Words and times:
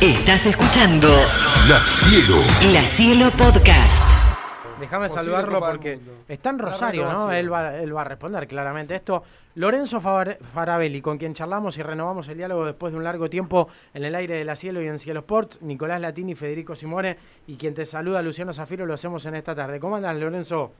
Estás 0.00 0.44
escuchando 0.44 1.08
La 1.66 1.80
Cielo. 1.86 2.36
La 2.70 2.82
Cielo 2.82 3.30
Podcast. 3.30 4.04
Déjame 4.78 5.08
saludarlo 5.08 5.58
porque 5.58 5.98
está 6.28 6.50
en 6.50 6.58
Rosario, 6.58 7.10
¿no? 7.10 7.32
Él 7.32 7.50
va, 7.50 7.76
él 7.78 7.96
va 7.96 8.02
a 8.02 8.04
responder 8.04 8.46
claramente 8.46 8.94
esto. 8.94 9.22
Lorenzo 9.54 10.02
Farabelli, 10.02 11.00
con 11.00 11.16
quien 11.16 11.32
charlamos 11.32 11.78
y 11.78 11.82
renovamos 11.82 12.28
el 12.28 12.36
diálogo 12.36 12.66
después 12.66 12.92
de 12.92 12.98
un 12.98 13.04
largo 13.04 13.30
tiempo 13.30 13.68
en 13.94 14.04
el 14.04 14.14
aire 14.14 14.34
de 14.34 14.44
la 14.44 14.54
Cielo 14.54 14.82
y 14.82 14.86
en 14.86 14.98
Cielo 14.98 15.20
Sports. 15.20 15.62
Nicolás 15.62 15.98
Latini, 15.98 16.34
Federico 16.34 16.74
Simone 16.74 17.16
y 17.46 17.56
quien 17.56 17.74
te 17.74 17.86
saluda, 17.86 18.20
Luciano 18.20 18.52
Zafiro, 18.52 18.84
lo 18.84 18.92
hacemos 18.92 19.24
en 19.24 19.36
esta 19.36 19.54
tarde. 19.54 19.80
¿Cómo 19.80 19.96
andas, 19.96 20.14
Lorenzo? 20.16 20.72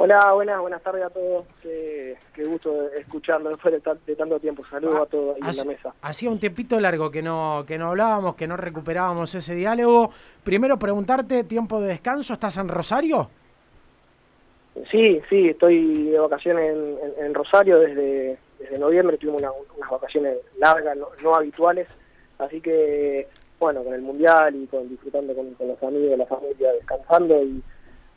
Hola, 0.00 0.32
buenas, 0.32 0.60
buenas 0.60 0.80
tardes 0.80 1.02
a 1.04 1.10
todos. 1.10 1.44
Qué, 1.60 2.16
qué 2.32 2.44
gusto 2.44 2.88
escucharlo 2.92 3.48
después 3.48 3.74
de, 3.74 3.80
tan- 3.80 3.98
de 4.06 4.14
tanto 4.14 4.38
tiempo. 4.38 4.62
Saludos 4.70 5.00
a 5.02 5.06
todos 5.06 5.34
ahí 5.34 5.50
en 5.50 5.56
la 5.56 5.64
mesa. 5.64 5.92
Hacía 6.02 6.30
un 6.30 6.38
tiempito 6.38 6.78
largo 6.78 7.10
que 7.10 7.20
no, 7.20 7.64
que 7.66 7.78
no 7.78 7.88
hablábamos, 7.88 8.36
que 8.36 8.46
no 8.46 8.56
recuperábamos 8.56 9.34
ese 9.34 9.56
diálogo. 9.56 10.12
Primero 10.44 10.78
preguntarte, 10.78 11.42
¿tiempo 11.42 11.80
de 11.80 11.88
descanso? 11.88 12.32
¿Estás 12.34 12.56
en 12.58 12.68
Rosario? 12.68 13.28
Sí, 14.88 15.20
sí, 15.28 15.48
estoy 15.48 16.04
de 16.10 16.18
vacaciones 16.20 16.72
en, 16.76 16.98
en- 17.18 17.24
en 17.26 17.34
Rosario 17.34 17.80
desde, 17.80 18.38
desde 18.60 18.78
noviembre. 18.78 19.18
Tuvimos 19.18 19.42
una- 19.42 19.50
unas 19.76 19.90
vacaciones 19.90 20.36
largas, 20.58 20.96
no, 20.96 21.08
no 21.24 21.34
habituales. 21.34 21.88
Así 22.38 22.60
que, 22.60 23.26
bueno, 23.58 23.82
con 23.82 23.92
el 23.94 24.02
Mundial 24.02 24.54
y 24.54 24.68
con 24.68 24.88
disfrutando 24.88 25.34
con, 25.34 25.54
con 25.54 25.66
los 25.66 25.82
amigos, 25.82 26.16
la 26.16 26.26
familia, 26.26 26.70
descansando 26.74 27.42
y, 27.42 27.60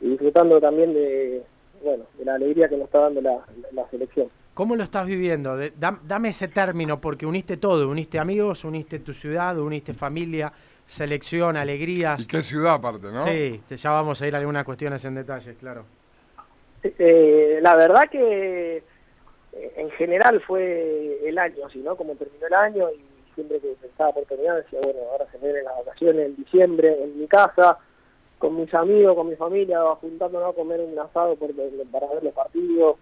y 0.00 0.10
disfrutando 0.10 0.60
también 0.60 0.94
de, 0.94 1.42
bueno, 1.82 2.04
de 2.18 2.24
la 2.24 2.34
alegría 2.34 2.68
que 2.68 2.76
nos 2.76 2.86
está 2.86 3.00
dando 3.00 3.20
la, 3.20 3.38
la 3.72 3.88
selección. 3.90 4.28
¿Cómo 4.54 4.76
lo 4.76 4.84
estás 4.84 5.06
viviendo? 5.06 5.56
De- 5.56 5.72
dam- 5.74 6.00
dame 6.02 6.28
ese 6.30 6.48
término, 6.48 7.00
porque 7.00 7.24
uniste 7.26 7.56
todo, 7.56 7.88
uniste 7.88 8.18
amigos, 8.18 8.64
uniste 8.64 8.98
tu 8.98 9.14
ciudad, 9.14 9.58
uniste 9.58 9.94
familia, 9.94 10.52
selección, 10.86 11.56
alegrías. 11.56 12.20
Y 12.20 12.26
qué 12.26 12.42
ciudad 12.42 12.74
aparte, 12.74 13.06
¿no? 13.10 13.24
Sí, 13.24 13.62
te- 13.68 13.76
ya 13.76 13.90
vamos 13.90 14.20
a 14.20 14.26
ir 14.26 14.34
a 14.34 14.38
algunas 14.38 14.64
cuestiones 14.64 15.04
en 15.04 15.14
detalles, 15.14 15.56
claro. 15.58 15.84
Eh, 16.82 17.60
la 17.62 17.76
verdad 17.76 18.02
que 18.10 18.78
eh, 19.52 19.72
en 19.76 19.90
general 19.92 20.40
fue 20.40 21.20
el 21.28 21.38
año, 21.38 21.66
así, 21.66 21.78
¿no? 21.78 21.96
Como 21.96 22.14
terminó 22.16 22.46
el 22.46 22.54
año 22.54 22.90
y 22.90 23.04
siempre 23.34 23.60
que 23.60 23.68
pensaba 23.80 24.12
por 24.12 24.24
terminar 24.24 24.56
decía, 24.62 24.80
bueno, 24.82 24.98
ahora 25.12 25.26
se 25.30 25.38
vienen 25.38 25.64
las 25.64 25.76
vacaciones 25.86 26.26
en 26.26 26.36
diciembre 26.36 27.02
en 27.04 27.18
mi 27.18 27.26
casa, 27.28 27.78
con 28.42 28.56
mis 28.56 28.74
amigos, 28.74 29.14
con 29.14 29.28
mi 29.28 29.36
familia, 29.36 29.78
juntándonos 30.00 30.50
a 30.50 30.56
comer 30.56 30.80
un 30.80 30.98
asado 30.98 31.36
para 31.36 31.52
ver 31.54 32.24
los 32.24 32.34
partidos. 32.34 32.96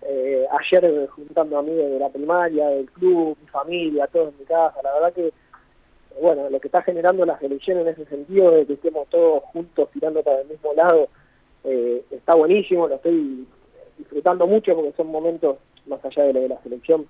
Eh, 0.00 0.46
ayer 0.50 1.06
juntando 1.08 1.58
amigos 1.58 1.90
de 1.90 1.98
la 1.98 2.08
primaria, 2.08 2.68
del 2.68 2.90
club, 2.92 3.36
mi 3.38 3.46
familia, 3.48 4.06
todos 4.06 4.32
en 4.32 4.38
mi 4.38 4.46
casa. 4.46 4.80
La 4.82 4.94
verdad 4.94 5.12
que, 5.12 5.34
bueno, 6.22 6.48
lo 6.48 6.58
que 6.58 6.68
está 6.68 6.80
generando 6.80 7.26
la 7.26 7.38
selección 7.38 7.80
en 7.80 7.88
ese 7.88 8.06
sentido 8.06 8.52
de 8.52 8.64
que 8.64 8.72
estemos 8.72 9.06
todos 9.10 9.42
juntos 9.52 9.90
tirando 9.92 10.22
para 10.22 10.40
el 10.40 10.48
mismo 10.48 10.72
lado, 10.72 11.08
eh, 11.64 12.02
está 12.10 12.34
buenísimo, 12.34 12.88
lo 12.88 12.94
estoy 12.94 13.46
disfrutando 13.98 14.46
mucho 14.46 14.74
porque 14.74 14.94
son 14.96 15.08
momentos, 15.08 15.58
más 15.84 16.02
allá 16.06 16.22
de 16.22 16.32
lo 16.32 16.40
de 16.40 16.48
la 16.48 16.62
selección, 16.62 17.06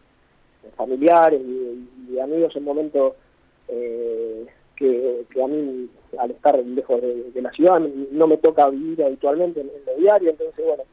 eh, 0.64 0.70
familiares 0.74 1.40
y, 1.40 1.88
y 2.10 2.18
amigos, 2.18 2.52
son 2.52 2.64
momentos 2.64 3.12
eh, 3.68 4.44
que, 4.76 5.24
que 5.30 5.42
a 5.42 5.46
mí, 5.46 5.88
al 6.18 6.30
estar 6.30 6.58
lejos 6.58 7.00
de, 7.00 7.42
la 7.42 7.50
ciudad, 7.52 7.80
no 7.80 8.26
me 8.26 8.36
toca 8.36 8.68
vivir 8.68 9.02
habitualmente 9.02 9.60
en, 9.60 9.68
en 9.68 9.84
lo 9.86 9.94
diario, 9.96 10.30
entonces, 10.30 10.64
bueno, 10.64 10.84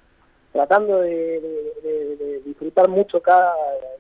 tratando 0.54 1.02
de, 1.02 2.42
disfrutar 2.46 2.88
mucho 2.88 3.22
cada, 3.22 3.54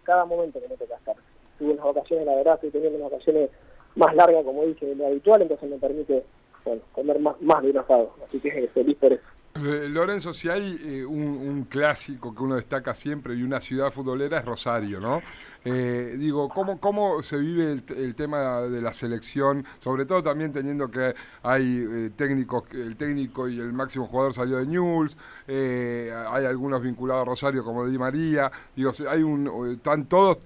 cada 0.04 0.26
momento 0.26 0.62
que 0.62 0.70
me 0.70 0.78
toca 0.78 0.96
estar. 0.96 1.16
Tuve 1.58 1.72
unas 1.74 1.86
vacaciones, 1.86 2.26
la 2.26 2.36
verdad, 2.36 2.56
estoy 2.56 2.70
teniendo 2.72 3.00
unas 3.00 3.12
vacaciones 3.12 3.50
más 3.96 4.16
largas, 4.16 4.44
como 4.44 4.64
dije, 4.64 4.86
de 4.86 4.96
lo 4.96 5.08
habitual, 5.08 5.42
entonces 5.42 5.70
me 5.70 5.78
permite 5.78 6.24
bueno, 6.64 6.82
comer 6.94 7.20
más, 7.20 7.42
más 7.42 7.62
de 7.64 7.72
un 7.72 7.78
asado, 7.78 8.14
así 8.28 8.40
que 8.40 8.68
feliz 8.74 8.98
por 8.98 9.14
eso. 9.14 9.24
Eh, 9.56 9.88
Lorenzo, 9.88 10.34
si 10.34 10.50
hay 10.50 10.80
eh, 10.84 11.06
un, 11.06 11.66
clásico 11.70 12.34
que 12.34 12.42
uno 12.42 12.56
destaca 12.56 12.96
siempre 12.96 13.36
y 13.36 13.44
una 13.44 13.62
ciudad 13.62 13.92
futbolera 13.92 14.40
es 14.40 14.46
Rosario, 14.46 15.00
¿no? 15.00 15.22
Eh, 15.64 16.16
digo, 16.18 16.50
¿cómo, 16.50 16.80
¿cómo 16.80 17.22
se 17.22 17.38
vive 17.38 17.72
el, 17.72 17.84
el 17.96 18.16
tema 18.16 18.62
de 18.62 18.82
la 18.82 18.94
selección? 18.94 19.64
Sobre 19.80 20.06
todo 20.06 20.24
también 20.24 20.52
teniendo 20.52 20.90
que 20.90 21.14
hay 21.44 21.86
eh, 21.88 22.10
técnicos, 22.16 22.64
el 22.72 22.98
técnico 22.98 23.48
y 23.48 23.60
el 23.60 23.72
máximo 23.74 24.08
jugador 24.08 24.34
salió 24.34 24.58
de 24.58 24.66
Newell's, 24.66 25.16
hay 25.48 26.46
algunos 26.46 26.82
vinculados 26.82 27.22
a 27.22 27.26
Rosario 27.26 27.64
como 27.64 27.86
Di 27.86 27.98
María, 27.98 28.52
digo, 28.76 28.92
hay 29.08 29.22
un, 29.22 29.72
¿están 29.72 30.06
todos 30.06 30.40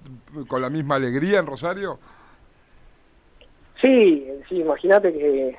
con 0.46 0.60
la 0.60 0.68
misma 0.68 0.96
alegría 0.96 1.38
en 1.38 1.46
Rosario? 1.46 1.98
Sí, 3.80 4.28
sí, 4.48 4.56
imagínate 4.56 5.12
que, 5.12 5.58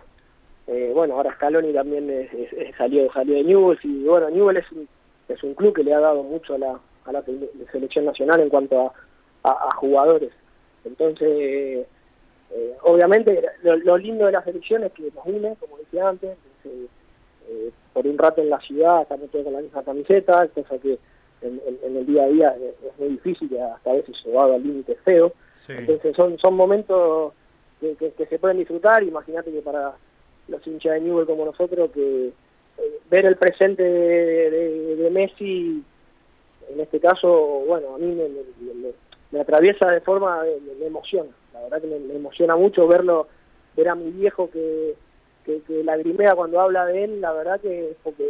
eh, 0.70 0.92
bueno, 0.94 1.16
ahora 1.16 1.34
Scaloni 1.36 1.74
también 1.74 2.10
es- 2.10 2.34
es- 2.34 2.54
es- 2.54 2.76
salió, 2.78 3.12
salió 3.12 3.36
de 3.36 3.44
Newell's 3.44 3.84
y, 3.84 4.04
bueno, 4.06 4.30
Newell 4.30 4.58
es 4.58 4.72
un, 4.72 4.88
es 5.28 5.44
un 5.44 5.54
club 5.56 5.74
que 5.76 5.84
le 5.84 5.94
ha 5.94 6.00
dado 6.00 6.22
mucho 6.24 6.54
a 6.56 6.58
la, 6.58 6.80
a 7.06 7.12
la 7.12 7.22
sele- 7.26 7.50
selección 7.72 8.06
nacional 8.06 8.40
en 8.40 8.50
cuanto 8.50 8.80
a, 8.82 8.94
a- 9.50 9.68
a 9.70 9.76
jugadores. 9.78 10.32
Entonces, 10.86 11.28
eh, 12.52 12.74
obviamente, 12.84 13.42
lo, 13.64 13.76
lo 13.78 13.98
lindo 13.98 14.26
de 14.26 14.32
la 14.32 14.44
selección 14.44 14.84
es 14.84 14.92
que 14.94 15.04
nos 15.16 15.26
une, 15.26 15.56
como 15.60 15.78
decía 15.78 16.08
antes, 16.08 16.38
entonces, 16.64 16.90
eh, 17.50 17.72
por 17.94 18.06
un 18.08 18.18
rato 18.18 18.42
en 18.42 18.50
la 18.50 18.60
ciudad 18.60 19.02
estamos 19.02 19.30
todos 19.32 19.46
con 19.46 19.54
la 19.54 19.62
misma 19.62 19.84
camiseta, 19.84 20.48
cosa 20.50 20.78
que 20.78 20.98
en, 21.42 21.62
en- 21.66 21.80
en 21.84 21.98
el 21.98 22.06
día 22.06 22.24
a 22.24 22.28
día 22.28 22.50
es, 22.58 22.76
es 22.92 23.00
muy 23.00 23.10
difícil, 23.10 23.52
y 23.52 23.58
hasta 23.58 23.92
a 23.92 23.94
veces 23.94 24.16
llevado 24.26 24.54
al 24.54 24.64
límite 24.64 24.96
feo. 25.04 25.34
Entonces 25.80 26.16
son, 26.16 26.38
son 26.40 26.54
momentos 26.56 27.34
que, 27.80 27.96
que- 27.96 28.12
que 28.12 28.26
se 28.28 28.40
pueden 28.40 28.58
disfrutar. 28.58 29.04
Imagínate 29.04 29.52
que 29.52 29.62
para 29.62 29.94
los 30.50 30.66
hinchas 30.66 30.94
de 30.94 31.02
Newell 31.02 31.26
como 31.26 31.46
nosotros, 31.46 31.92
que 31.92 32.28
eh, 32.28 33.00
ver 33.10 33.26
el 33.26 33.38
presente 33.38 33.84
de, 33.84 35.10
Messi, 35.12 35.84
en 36.72 36.80
este 36.80 37.00
caso, 37.00 37.64
bueno, 37.68 37.96
a 37.96 37.98
mí 37.98 38.16
me, 39.32 39.40
atraviesa 39.40 39.90
de 39.90 40.02
forma, 40.02 40.44
me, 40.44 40.76
me 40.76 40.86
emociona. 40.86 41.32
La 41.54 41.62
verdad 41.62 41.82
que 41.82 41.88
me, 41.88 42.16
emociona 42.16 42.56
mucho 42.56 42.88
verlo, 42.88 43.28
ver 43.76 43.90
a 43.90 43.96
mi 43.96 44.12
viejo 44.12 44.50
que, 44.52 44.96
que, 45.46 45.62
que 45.62 45.84
lagrimea 45.84 46.36
cuando 46.36 46.60
habla 46.60 46.86
de 46.86 47.04
él, 47.06 47.22
la 47.22 47.34
verdad 47.34 47.60
que 47.60 47.92
es 47.92 47.98
porque 48.04 48.24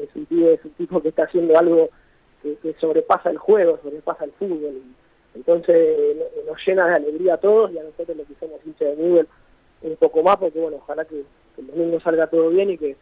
es, 0.00 0.16
un, 0.16 0.26
tío, 0.26 0.50
es 0.50 0.64
un 0.64 0.72
tipo 0.72 1.00
que 1.00 1.08
está 1.08 1.24
haciendo 1.24 1.56
algo 1.58 1.90
que, 2.42 2.74
sobrepasa 2.80 3.30
el 3.30 3.38
juego, 3.38 3.78
sobrepasa 3.82 4.24
el 4.24 4.32
fútbol. 4.32 4.82
Entonces 5.34 6.16
no- 6.16 6.52
nos 6.52 6.66
llena 6.66 6.86
de 6.86 6.94
alegría 6.94 7.34
a 7.34 7.40
todos 7.40 7.70
y 7.72 7.78
a 7.78 7.82
nosotros 7.82 8.16
los 8.16 8.26
que 8.26 8.34
somos 8.40 8.60
hinchas 8.64 8.96
de 8.96 9.02
Newell 9.02 9.28
un 9.82 9.96
poco 9.96 10.22
más, 10.22 10.36
porque 10.36 10.58
bueno, 10.58 10.78
ojalá 10.78 11.04
que, 11.04 11.22
que 11.56 11.62
el 11.62 11.66
domingo 11.68 11.98
salga 12.00 12.28
todo 12.28 12.50
bien 12.50 12.70
y 12.70 12.78
que, 12.78 12.96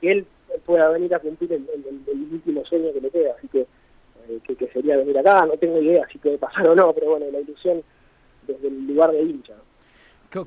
que 0.00 0.10
él 0.10 0.26
pueda 0.64 0.88
venir 0.88 1.14
a 1.14 1.18
cumplir 1.18 1.52
el, 1.52 1.66
último 2.32 2.64
sueño 2.64 2.92
que 2.92 3.00
le 3.00 3.10
queda. 3.10 3.34
Así 3.38 3.48
que, 3.48 3.60
eh, 3.60 4.40
que, 4.58 4.68
sería 4.68 4.96
venir 4.96 5.18
acá, 5.18 5.46
no 5.46 5.56
tengo 5.56 5.80
idea 5.80 6.06
si 6.10 6.18
puede 6.18 6.38
pasar 6.38 6.68
o 6.68 6.74
no, 6.74 6.92
pero 6.92 7.10
bueno, 7.10 7.26
la 7.30 7.40
ilusión 7.40 7.82
desde 8.46 8.68
el 8.68 8.86
lugar 8.86 9.12
de 9.12 9.22
hincha. 9.22 9.54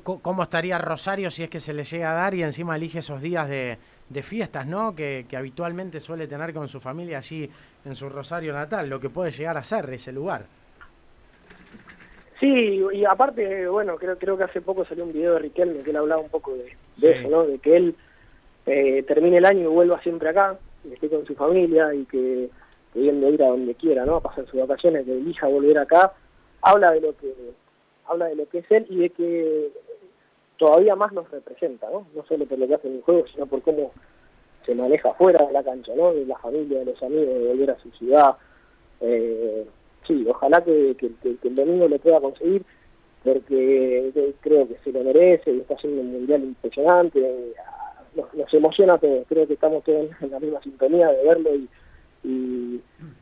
¿Cómo 0.02 0.42
estaría 0.42 0.78
Rosario 0.78 1.30
si 1.30 1.44
es 1.44 1.48
que 1.48 1.60
se 1.60 1.72
le 1.72 1.84
llega 1.84 2.10
a 2.10 2.14
dar 2.14 2.34
y 2.34 2.42
encima 2.42 2.74
elige 2.74 2.98
esos 2.98 3.22
días 3.22 3.48
de, 3.48 3.78
de 4.08 4.22
fiestas, 4.24 4.66
¿no? 4.66 4.96
Que, 4.96 5.26
que 5.28 5.36
habitualmente 5.36 6.00
suele 6.00 6.26
tener 6.26 6.52
con 6.52 6.66
su 6.66 6.80
familia 6.80 7.18
allí 7.18 7.48
en 7.84 7.94
su 7.94 8.08
Rosario 8.08 8.52
natal, 8.52 8.90
lo 8.90 8.98
que 8.98 9.10
puede 9.10 9.30
llegar 9.30 9.56
a 9.56 9.62
ser 9.62 9.88
ese 9.94 10.10
lugar. 10.10 10.46
Sí, 12.40 12.84
y 12.92 13.04
aparte, 13.04 13.66
bueno, 13.68 13.96
creo 13.96 14.18
creo 14.18 14.36
que 14.36 14.44
hace 14.44 14.60
poco 14.60 14.84
salió 14.84 15.04
un 15.04 15.12
video 15.12 15.34
de 15.34 15.38
Riquelme 15.40 15.82
que 15.82 15.90
él 15.90 15.96
hablaba 15.96 16.20
un 16.20 16.28
poco 16.28 16.52
de, 16.54 16.64
de 16.64 16.74
Sí. 16.94 17.06
eso, 17.08 17.28
¿no? 17.30 17.46
De 17.46 17.58
que 17.58 17.76
él 17.76 17.94
eh, 18.66 19.02
termine 19.04 19.38
el 19.38 19.46
año 19.46 19.62
y 19.62 19.72
vuelva 19.72 20.02
siempre 20.02 20.28
acá, 20.28 20.58
que 20.82 20.94
esté 20.94 21.08
con 21.08 21.24
su 21.26 21.34
familia 21.34 21.94
y 21.94 22.04
que 22.04 22.50
pudiendo 22.92 23.28
ir 23.30 23.42
a 23.42 23.48
donde 23.48 23.74
quiera, 23.74 24.04
¿no? 24.04 24.16
A 24.16 24.20
pasar 24.22 24.46
sus 24.46 24.60
vacaciones, 24.60 25.04
que 25.06 25.12
elija 25.12 25.46
volver 25.48 25.78
acá, 25.78 26.12
habla 26.62 26.90
de 26.92 27.00
lo 27.00 27.16
que 27.16 27.32
habla 28.08 28.26
de 28.26 28.36
lo 28.36 28.48
que 28.48 28.58
es 28.58 28.70
él 28.70 28.86
y 28.90 28.98
de 28.98 29.10
que 29.10 29.68
todavía 30.58 30.94
más 30.94 31.12
nos 31.12 31.30
representa, 31.30 31.88
¿no? 31.90 32.06
No 32.14 32.24
solo 32.26 32.44
por 32.46 32.58
lo 32.58 32.66
que 32.66 32.74
hace 32.74 32.88
en 32.88 32.96
el 32.96 33.02
juego, 33.02 33.26
sino 33.28 33.46
por 33.46 33.62
cómo 33.62 33.92
se 34.64 34.74
maneja 34.74 35.12
fuera 35.14 35.44
de 35.46 35.52
la 35.52 35.62
cancha, 35.62 35.92
¿no? 35.96 36.12
De 36.12 36.24
la 36.26 36.36
familia, 36.38 36.80
de 36.80 36.84
los 36.86 37.02
amigos, 37.02 37.26
de 37.34 37.48
volver 37.48 37.70
a 37.70 37.78
su 37.78 37.90
ciudad. 37.92 38.36
Eh, 39.00 39.64
sí, 40.06 40.26
ojalá 40.28 40.62
que, 40.62 40.96
el 41.00 41.54
domingo 41.54 41.88
lo 41.88 41.98
pueda 41.98 42.20
conseguir, 42.20 42.62
porque 43.24 44.12
eh, 44.14 44.34
creo 44.40 44.68
que 44.68 44.76
se 44.84 44.92
lo 44.92 45.02
merece 45.02 45.52
y 45.52 45.58
está 45.58 45.74
haciendo 45.74 46.00
un 46.00 46.12
mundial 46.12 46.44
impresionante. 46.44 47.20
eh, 47.20 47.54
Nos, 48.14 48.54
emociona 48.54 48.94
a 48.94 48.98
todos, 48.98 49.26
creo 49.28 49.46
que 49.46 49.54
estamos 49.54 49.84
todos 49.84 50.08
en 50.20 50.30
la 50.30 50.40
misma 50.40 50.62
sintonía 50.62 51.08
de 51.08 51.24
verlo 51.24 51.50
y, 51.54 51.68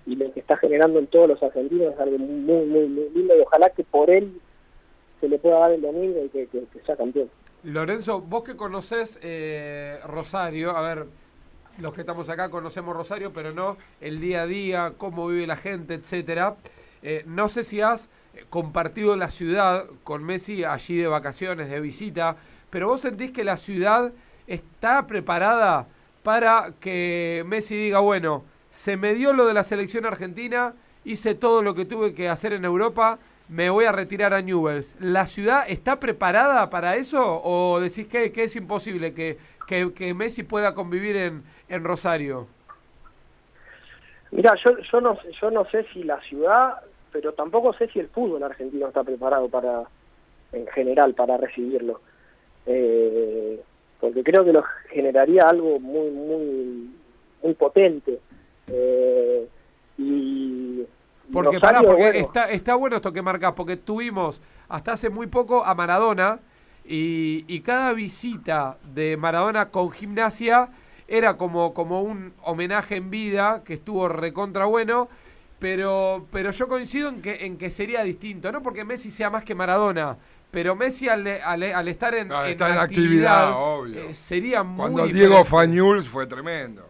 lo 0.06 0.32
que 0.32 0.40
está 0.40 0.56
generando 0.56 1.00
en 1.00 1.08
todos 1.08 1.28
los 1.28 1.42
argentinos 1.42 1.92
es 1.92 2.00
algo 2.00 2.18
muy, 2.18 2.64
muy, 2.66 2.86
muy 2.86 3.10
lindo 3.10 3.36
y 3.36 3.40
ojalá 3.40 3.68
que 3.70 3.82
por 3.82 4.08
él 4.08 4.40
se 5.20 5.28
le 5.28 5.38
pueda 5.38 5.58
dar 5.58 5.72
el 5.72 5.82
domingo 5.82 6.24
y 6.24 6.28
que, 6.28 6.48
sea 6.86 6.96
campeón. 6.96 7.28
Lorenzo, 7.64 8.20
vos 8.20 8.44
que 8.44 8.56
conocés 8.56 9.18
eh, 9.22 9.98
Rosario, 10.06 10.70
a 10.70 10.82
ver, 10.82 11.06
los 11.78 11.92
que 11.92 12.02
estamos 12.02 12.28
acá 12.28 12.50
conocemos 12.50 12.96
Rosario, 12.96 13.32
pero 13.32 13.52
no 13.52 13.76
el 14.00 14.20
día 14.20 14.42
a 14.42 14.46
día, 14.46 14.92
cómo 14.96 15.26
vive 15.28 15.46
la 15.46 15.56
gente, 15.56 15.94
etcétera. 15.94 16.56
Eh, 17.02 17.24
no 17.26 17.48
sé 17.48 17.64
si 17.64 17.80
has 17.80 18.08
eh, 18.34 18.44
compartido 18.48 19.16
la 19.16 19.30
ciudad 19.30 19.86
con 20.04 20.24
Messi 20.24 20.64
allí 20.64 20.96
de 20.96 21.06
vacaciones, 21.06 21.70
de 21.70 21.80
visita, 21.80 22.36
pero 22.70 22.88
vos 22.88 23.00
sentís 23.00 23.30
que 23.30 23.44
la 23.44 23.56
ciudad 23.56 24.12
está 24.46 25.06
preparada 25.06 25.86
para 26.22 26.72
que 26.80 27.44
Messi 27.46 27.76
diga, 27.76 28.00
bueno, 28.00 28.44
se 28.70 28.96
me 28.96 29.14
dio 29.14 29.32
lo 29.32 29.46
de 29.46 29.54
la 29.54 29.64
selección 29.64 30.06
argentina, 30.06 30.74
hice 31.04 31.34
todo 31.34 31.62
lo 31.62 31.74
que 31.74 31.84
tuve 31.84 32.14
que 32.14 32.28
hacer 32.28 32.52
en 32.52 32.64
Europa, 32.64 33.18
me 33.48 33.68
voy 33.68 33.84
a 33.84 33.92
retirar 33.92 34.32
a 34.32 34.40
Newells. 34.40 34.94
¿La 34.98 35.26
ciudad 35.26 35.64
está 35.68 36.00
preparada 36.00 36.70
para 36.70 36.96
eso 36.96 37.42
o 37.44 37.78
decís 37.78 38.06
que, 38.06 38.32
que 38.32 38.44
es 38.44 38.56
imposible 38.56 39.12
que, 39.12 39.38
que, 39.66 39.92
que, 39.92 40.14
Messi 40.14 40.42
pueda 40.42 40.74
convivir 40.74 41.16
en, 41.16 41.42
en 41.68 41.84
Rosario? 41.84 42.46
Mira, 44.30 44.54
yo, 44.64 44.76
yo, 44.78 45.00
no, 45.00 45.18
yo 45.40 45.50
no 45.50 45.64
sé 45.66 45.86
si 45.92 46.02
la 46.02 46.20
ciudad, 46.22 46.80
pero 47.12 47.32
tampoco 47.34 47.72
sé 47.74 47.88
si 47.88 48.00
el 48.00 48.08
fútbol 48.08 48.42
argentino 48.42 48.88
está 48.88 49.04
preparado 49.04 49.48
para, 49.48 49.84
en 50.52 50.66
general, 50.68 51.14
para 51.14 51.36
recibirlo. 51.36 52.00
Eh, 52.66 53.60
porque 54.00 54.24
creo 54.24 54.44
que 54.44 54.52
lo 54.52 54.64
generaría 54.90 55.42
algo 55.48 55.78
muy, 55.78 56.10
muy, 56.10 56.90
muy 57.42 57.54
potente. 57.54 58.18
Eh, 58.66 59.48
y 59.98 60.84
porque, 61.32 61.60
pará, 61.60 61.80
porque 61.82 62.18
Está, 62.18 62.50
está 62.50 62.74
bueno 62.74 62.96
esto 62.96 63.12
que 63.12 63.22
marcas, 63.22 63.52
porque 63.52 63.76
tuvimos 63.76 64.40
hasta 64.68 64.92
hace 64.92 65.10
muy 65.10 65.26
poco 65.26 65.64
a 65.64 65.74
Maradona 65.74 66.40
y, 66.84 67.44
y, 67.46 67.60
cada 67.60 67.92
visita 67.92 68.76
de 68.82 69.16
Maradona 69.16 69.70
con 69.70 69.90
gimnasia 69.90 70.68
era 71.08 71.36
como, 71.36 71.74
como 71.74 72.02
un 72.02 72.34
homenaje 72.42 72.96
en 72.96 73.10
vida 73.10 73.62
que 73.64 73.74
estuvo 73.74 74.08
recontra 74.08 74.66
bueno. 74.66 75.08
Pero, 75.60 76.26
pero 76.30 76.50
yo 76.50 76.68
coincido 76.68 77.08
en 77.08 77.22
que, 77.22 77.46
en 77.46 77.56
que 77.56 77.70
sería 77.70 78.02
distinto, 78.02 78.52
no 78.52 78.62
porque 78.62 78.84
Messi 78.84 79.10
sea 79.10 79.30
más 79.30 79.44
que 79.44 79.54
Maradona, 79.54 80.18
pero 80.50 80.74
Messi 80.74 81.08
al, 81.08 81.26
al, 81.26 81.62
al 81.62 81.88
estar 81.88 82.14
en, 82.14 82.28
no, 82.28 82.44
en 82.44 82.50
está 82.50 82.70
en 82.70 82.78
actividad, 82.78 83.52
obvio. 83.54 84.02
Eh, 84.02 84.14
sería 84.14 84.62
muy 84.62 84.76
Cuando 84.76 85.06
diferente. 85.06 85.28
Diego 85.28 85.44
Fañuls 85.46 86.06
fue 86.08 86.26
tremendo. 86.26 86.84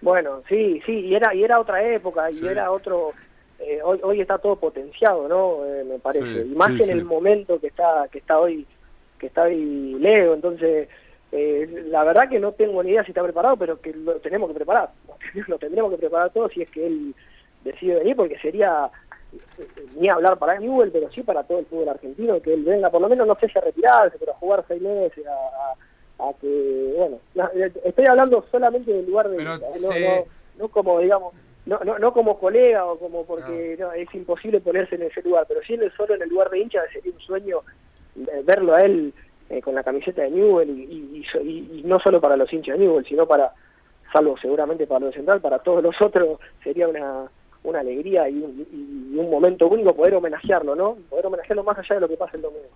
Bueno, 0.00 0.42
sí, 0.48 0.82
sí, 0.86 0.92
y 0.92 1.14
era, 1.14 1.34
y 1.34 1.44
era 1.44 1.60
otra 1.60 1.84
época, 1.84 2.28
y 2.30 2.44
era 2.44 2.72
otro... 2.72 3.12
eh, 3.58 3.80
hoy, 3.84 4.00
hoy 4.02 4.20
está 4.20 4.38
todo 4.38 4.56
potenciado, 4.56 5.28
¿no? 5.28 5.64
Eh, 5.64 5.84
me 5.84 5.98
parece. 5.98 6.42
Sí, 6.44 6.50
y 6.52 6.54
más 6.54 6.68
sí, 6.68 6.80
en 6.80 6.84
sí. 6.84 6.90
el 6.90 7.04
momento 7.04 7.60
que 7.60 7.68
está 7.68 8.08
que 8.10 8.18
está 8.18 8.38
hoy 8.38 8.66
que 9.18 9.26
está 9.26 9.44
hoy 9.44 9.96
Leo, 10.00 10.34
entonces 10.34 10.88
eh, 11.36 11.84
la 11.88 12.02
verdad 12.04 12.28
que 12.28 12.38
no 12.40 12.52
tengo 12.52 12.82
ni 12.82 12.90
idea 12.90 13.04
si 13.04 13.10
está 13.10 13.22
preparado, 13.22 13.56
pero 13.56 13.80
que 13.80 13.92
lo 13.92 14.14
tenemos 14.16 14.48
que 14.48 14.54
preparar. 14.56 14.90
Lo 15.48 15.58
tendremos 15.58 15.90
que 15.90 15.98
preparar 15.98 16.30
todos 16.30 16.52
si 16.52 16.62
es 16.62 16.70
que 16.70 16.86
él 16.86 17.14
decide 17.64 17.96
venir, 17.96 18.16
porque 18.16 18.38
sería 18.38 18.88
eh, 19.58 19.66
ni 19.96 20.08
hablar 20.08 20.38
para 20.38 20.58
Newell, 20.58 20.90
pero 20.92 21.10
sí 21.10 21.22
para 21.22 21.42
todo 21.42 21.58
el 21.58 21.66
fútbol 21.66 21.88
argentino, 21.88 22.40
que 22.40 22.54
él 22.54 22.62
venga, 22.64 22.90
por 22.90 23.00
lo 23.00 23.08
menos 23.08 23.26
no 23.26 23.36
sé 23.40 23.48
si 23.48 23.58
a 23.58 23.62
retirarse, 23.62 24.16
pero 24.18 24.32
a 24.32 24.36
jugar 24.36 24.64
seis 24.68 24.80
meses, 24.82 25.24
a, 25.26 25.32
a- 25.32 25.74
a 26.28 26.32
que, 26.40 26.94
bueno, 26.96 27.18
no, 27.34 27.44
eh, 27.54 27.70
estoy 27.84 28.06
hablando 28.06 28.42
solamente 28.50 28.90
del 28.92 29.06
lugar 29.06 29.28
de 29.28 29.36
Pero 29.60 29.74
no, 29.82 29.92
se- 29.92 30.00
no, 30.00 30.62
no 30.64 30.68
como, 30.68 31.00
digamos, 31.00 31.34
no, 31.66 31.80
no, 31.84 31.98
no 31.98 32.12
como 32.14 32.38
colega 32.38 32.86
o 32.86 32.98
como 32.98 33.26
porque 33.26 33.76
no, 33.78 33.92
es 33.92 34.08
imposible 34.14 34.60
ponerse 34.60 34.94
en 34.94 35.02
ese 35.02 35.20
lugar, 35.22 35.44
pero 35.48 35.60
sí 35.62 35.74
en 35.74 35.82
el, 35.82 35.92
solo 35.92 36.14
en 36.14 36.22
el 36.22 36.28
lugar 36.30 36.48
de 36.48 36.60
hincha 36.60 36.80
sería 36.92 37.12
un 37.12 37.20
sueño 37.20 37.58
eh, 38.16 38.40
verlo 38.44 38.74
a 38.74 38.80
él 38.82 39.12
eh, 39.50 39.60
con 39.62 39.74
la 39.74 39.82
camiseta 39.84 40.22
de 40.22 40.30
Newell 40.30 40.70
y, 40.70 41.24
y- 41.42 41.78
y 41.78 41.82
no 41.84 41.98
solo 42.00 42.20
para 42.20 42.36
los 42.36 42.52
hinchas 42.52 42.78
de 42.78 42.84
Newell, 42.84 43.04
sino 43.06 43.26
para, 43.26 43.52
salvo 44.12 44.36
seguramente 44.38 44.86
para 44.86 45.00
los 45.00 45.10
de 45.10 45.16
Central, 45.16 45.40
para 45.40 45.58
todos 45.60 45.82
los 45.82 45.94
otros 46.00 46.38
sería 46.64 46.88
una, 46.88 47.24
una 47.64 47.80
alegría 47.80 48.28
y 48.28 48.34
un, 48.38 48.66
y 48.72 49.18
un 49.18 49.30
momento 49.30 49.68
único 49.68 49.94
poder 49.94 50.14
homenajearlo, 50.14 50.74
¿no? 50.74 50.96
Poder 51.08 51.26
homenajearlo 51.26 51.62
más 51.64 51.78
allá 51.78 51.94
de 51.96 52.00
lo 52.00 52.08
que 52.08 52.16
pasa 52.16 52.36
el 52.36 52.42
domingo. 52.42 52.68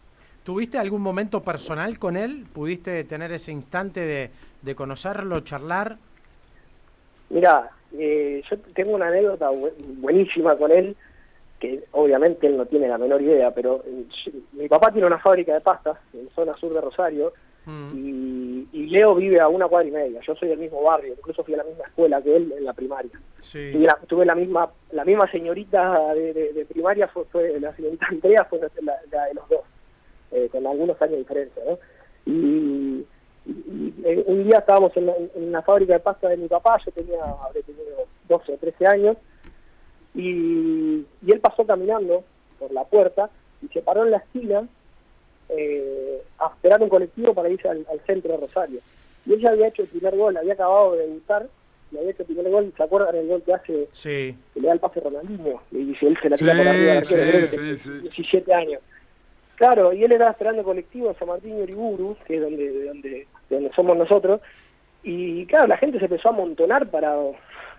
¿Tuviste 0.44 0.78
algún 0.78 1.02
momento 1.02 1.42
personal 1.42 1.98
con 1.98 2.16
él? 2.16 2.46
¿Pudiste 2.52 3.04
tener 3.04 3.30
ese 3.32 3.52
instante 3.52 4.00
de, 4.00 4.30
de 4.62 4.74
conocerlo, 4.74 5.40
charlar? 5.40 5.96
Mira, 7.28 7.70
eh, 7.96 8.42
yo 8.50 8.58
tengo 8.74 8.92
una 8.94 9.08
anécdota 9.08 9.50
bu- 9.50 9.72
buenísima 10.00 10.56
con 10.56 10.70
él, 10.72 10.96
que 11.60 11.84
obviamente 11.92 12.46
él 12.46 12.56
no 12.56 12.66
tiene 12.66 12.88
la 12.88 12.98
menor 12.98 13.20
idea, 13.22 13.50
pero 13.52 13.82
eh, 13.86 14.04
yo- 14.24 14.32
mi 14.54 14.66
papá 14.68 14.90
tiene 14.90 15.06
una 15.06 15.18
fábrica 15.18 15.52
de 15.54 15.60
pastas 15.60 15.98
en 16.14 16.28
zona 16.30 16.56
sur 16.56 16.72
de 16.72 16.80
Rosario 16.80 17.32
Mm. 17.66 17.90
y, 17.94 18.68
y 18.72 18.86
Leo 18.86 19.14
vive 19.14 19.38
a 19.38 19.46
una 19.46 19.68
cuadra 19.68 19.86
y 19.86 19.90
media. 19.90 20.20
Yo 20.26 20.34
soy 20.34 20.48
del 20.48 20.58
mismo 20.58 20.82
barrio, 20.82 21.12
incluso 21.12 21.44
fui 21.44 21.52
a 21.52 21.58
la 21.58 21.64
misma 21.64 21.84
escuela 21.84 22.22
que 22.22 22.34
él 22.34 22.54
en 22.56 22.64
la 22.64 22.72
primaria. 22.72 23.10
Sí. 23.40 23.70
Tuve 23.72 23.84
la, 23.84 23.98
tuve 24.08 24.24
la 24.24 24.34
misma 24.34 24.70
la 24.92 25.04
misma 25.04 25.30
señorita 25.30 26.14
de, 26.14 26.32
de- 26.32 26.52
de 26.54 26.64
primaria, 26.64 27.06
fue, 27.08 27.24
fue 27.26 27.60
la 27.60 27.76
señorita 27.76 28.06
Andrea, 28.08 28.46
fue 28.46 28.60
la, 28.80 28.94
la 29.12 29.26
de 29.26 29.34
los 29.34 29.46
dos, 29.50 29.60
eh, 30.32 30.48
con 30.50 30.66
algunos 30.66 31.00
años 31.02 31.12
de 31.12 31.18
diferencia. 31.18 31.62
¿no? 31.68 31.78
Y, 32.24 33.04
y- 33.44 33.50
y, 33.50 33.94
eh, 34.04 34.24
un 34.26 34.44
día 34.44 34.58
estábamos 34.60 34.96
en 34.96 35.04
la, 35.06 35.14
en 35.34 35.52
la 35.52 35.60
fábrica 35.60 35.92
de 35.92 36.00
pasta 36.00 36.28
de 36.30 36.38
mi 36.38 36.48
papá, 36.48 36.78
yo 36.84 36.90
tenía, 36.92 37.22
habré 37.46 37.62
tenido 37.62 38.06
12 38.26 38.54
o 38.54 38.56
13 38.56 38.86
años, 38.86 39.18
y, 40.14 41.04
y 41.24 41.32
él 41.32 41.40
pasó 41.40 41.64
caminando 41.66 42.24
por 42.58 42.70
la 42.72 42.84
puerta 42.84 43.30
y 43.62 43.68
se 43.68 43.80
paró 43.82 44.04
en 44.04 44.10
la 44.12 44.18
esquina 44.18 44.66
eh, 45.48 46.22
a 46.38 46.48
esperar 46.48 46.82
un 46.82 46.88
colectivo 46.88 47.34
para 47.34 47.48
irse 47.48 47.68
al, 47.68 47.86
al 47.90 48.00
centro 48.06 48.32
de 48.32 48.38
Rosario. 48.46 48.80
Y 49.26 49.32
él 49.34 49.40
ya 49.40 49.50
había 49.50 49.68
hecho 49.68 49.82
el 49.82 49.88
primer 49.88 50.16
gol, 50.16 50.36
había 50.36 50.54
acabado 50.54 50.92
de 50.92 51.06
debutar, 51.06 51.46
y 51.92 51.98
había 51.98 52.10
hecho 52.10 52.22
el 52.22 52.26
primer 52.26 52.50
gol, 52.50 52.72
¿se 52.76 52.82
acuerdan 52.82 53.16
el 53.16 53.26
gol 53.28 53.42
que 53.42 53.52
hace, 53.54 53.88
Sí. 53.92 54.34
que 54.54 54.60
le 54.60 54.68
da 54.68 54.74
el 54.74 54.80
pase 54.80 55.00
Ronaldinho? 55.00 55.60
Y 55.72 55.78
dice, 55.84 56.06
él 56.06 56.18
se 56.22 56.30
la 56.30 56.36
Sí, 56.36 56.44
tira 56.44 56.56
por 56.56 56.68
arriba 56.68 56.86
del 56.94 56.98
arquero, 56.98 57.22
sí, 57.24 57.28
creo 57.30 57.40
que 57.42 57.46
sí, 57.48 57.56
tenía 57.56 57.76
sí. 57.78 57.90
17 58.02 58.54
años. 58.54 58.80
Claro, 59.56 59.92
y 59.92 60.04
él 60.04 60.12
estaba 60.12 60.30
esperando 60.30 60.60
el 60.60 60.64
colectivo 60.64 61.08
en 61.10 61.18
San 61.18 61.28
Martín 61.28 61.58
y 61.58 61.62
Uriburu, 61.62 62.16
que 62.26 62.36
es 62.36 62.40
donde, 62.40 62.70
de 62.72 62.84
donde, 62.86 63.10
de 63.10 63.26
donde 63.56 63.72
somos 63.74 63.96
nosotros, 63.96 64.40
y 65.02 65.46
claro, 65.46 65.66
la 65.66 65.76
gente 65.76 65.98
se 65.98 66.04
empezó 66.04 66.28
a 66.28 66.32
amontonar 66.32 66.90
para... 66.90 67.16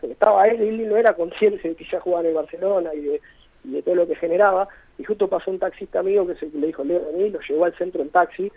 Estaba 0.01 0.47
él 0.47 0.63
y 0.63 0.67
él 0.69 0.89
no 0.89 0.97
era 0.97 1.13
consciente 1.13 1.67
de 1.67 1.75
que 1.75 1.85
ya 1.91 1.99
jugaba 1.99 2.21
en 2.21 2.29
el 2.29 2.33
Barcelona 2.33 2.91
y 2.95 3.01
de, 3.01 3.21
y 3.63 3.71
de 3.71 3.81
todo 3.83 3.95
lo 3.95 4.07
que 4.07 4.15
generaba, 4.15 4.67
y 4.97 5.03
justo 5.03 5.27
pasó 5.27 5.51
un 5.51 5.59
taxista 5.59 5.99
amigo 5.99 6.25
que 6.25 6.35
se, 6.35 6.47
le 6.47 6.67
dijo, 6.67 6.83
Leo, 6.83 7.01
vení, 7.11 7.29
lo 7.29 7.39
llevó 7.41 7.65
al 7.65 7.77
centro 7.77 8.01
en 8.01 8.09
taxi, 8.09 8.51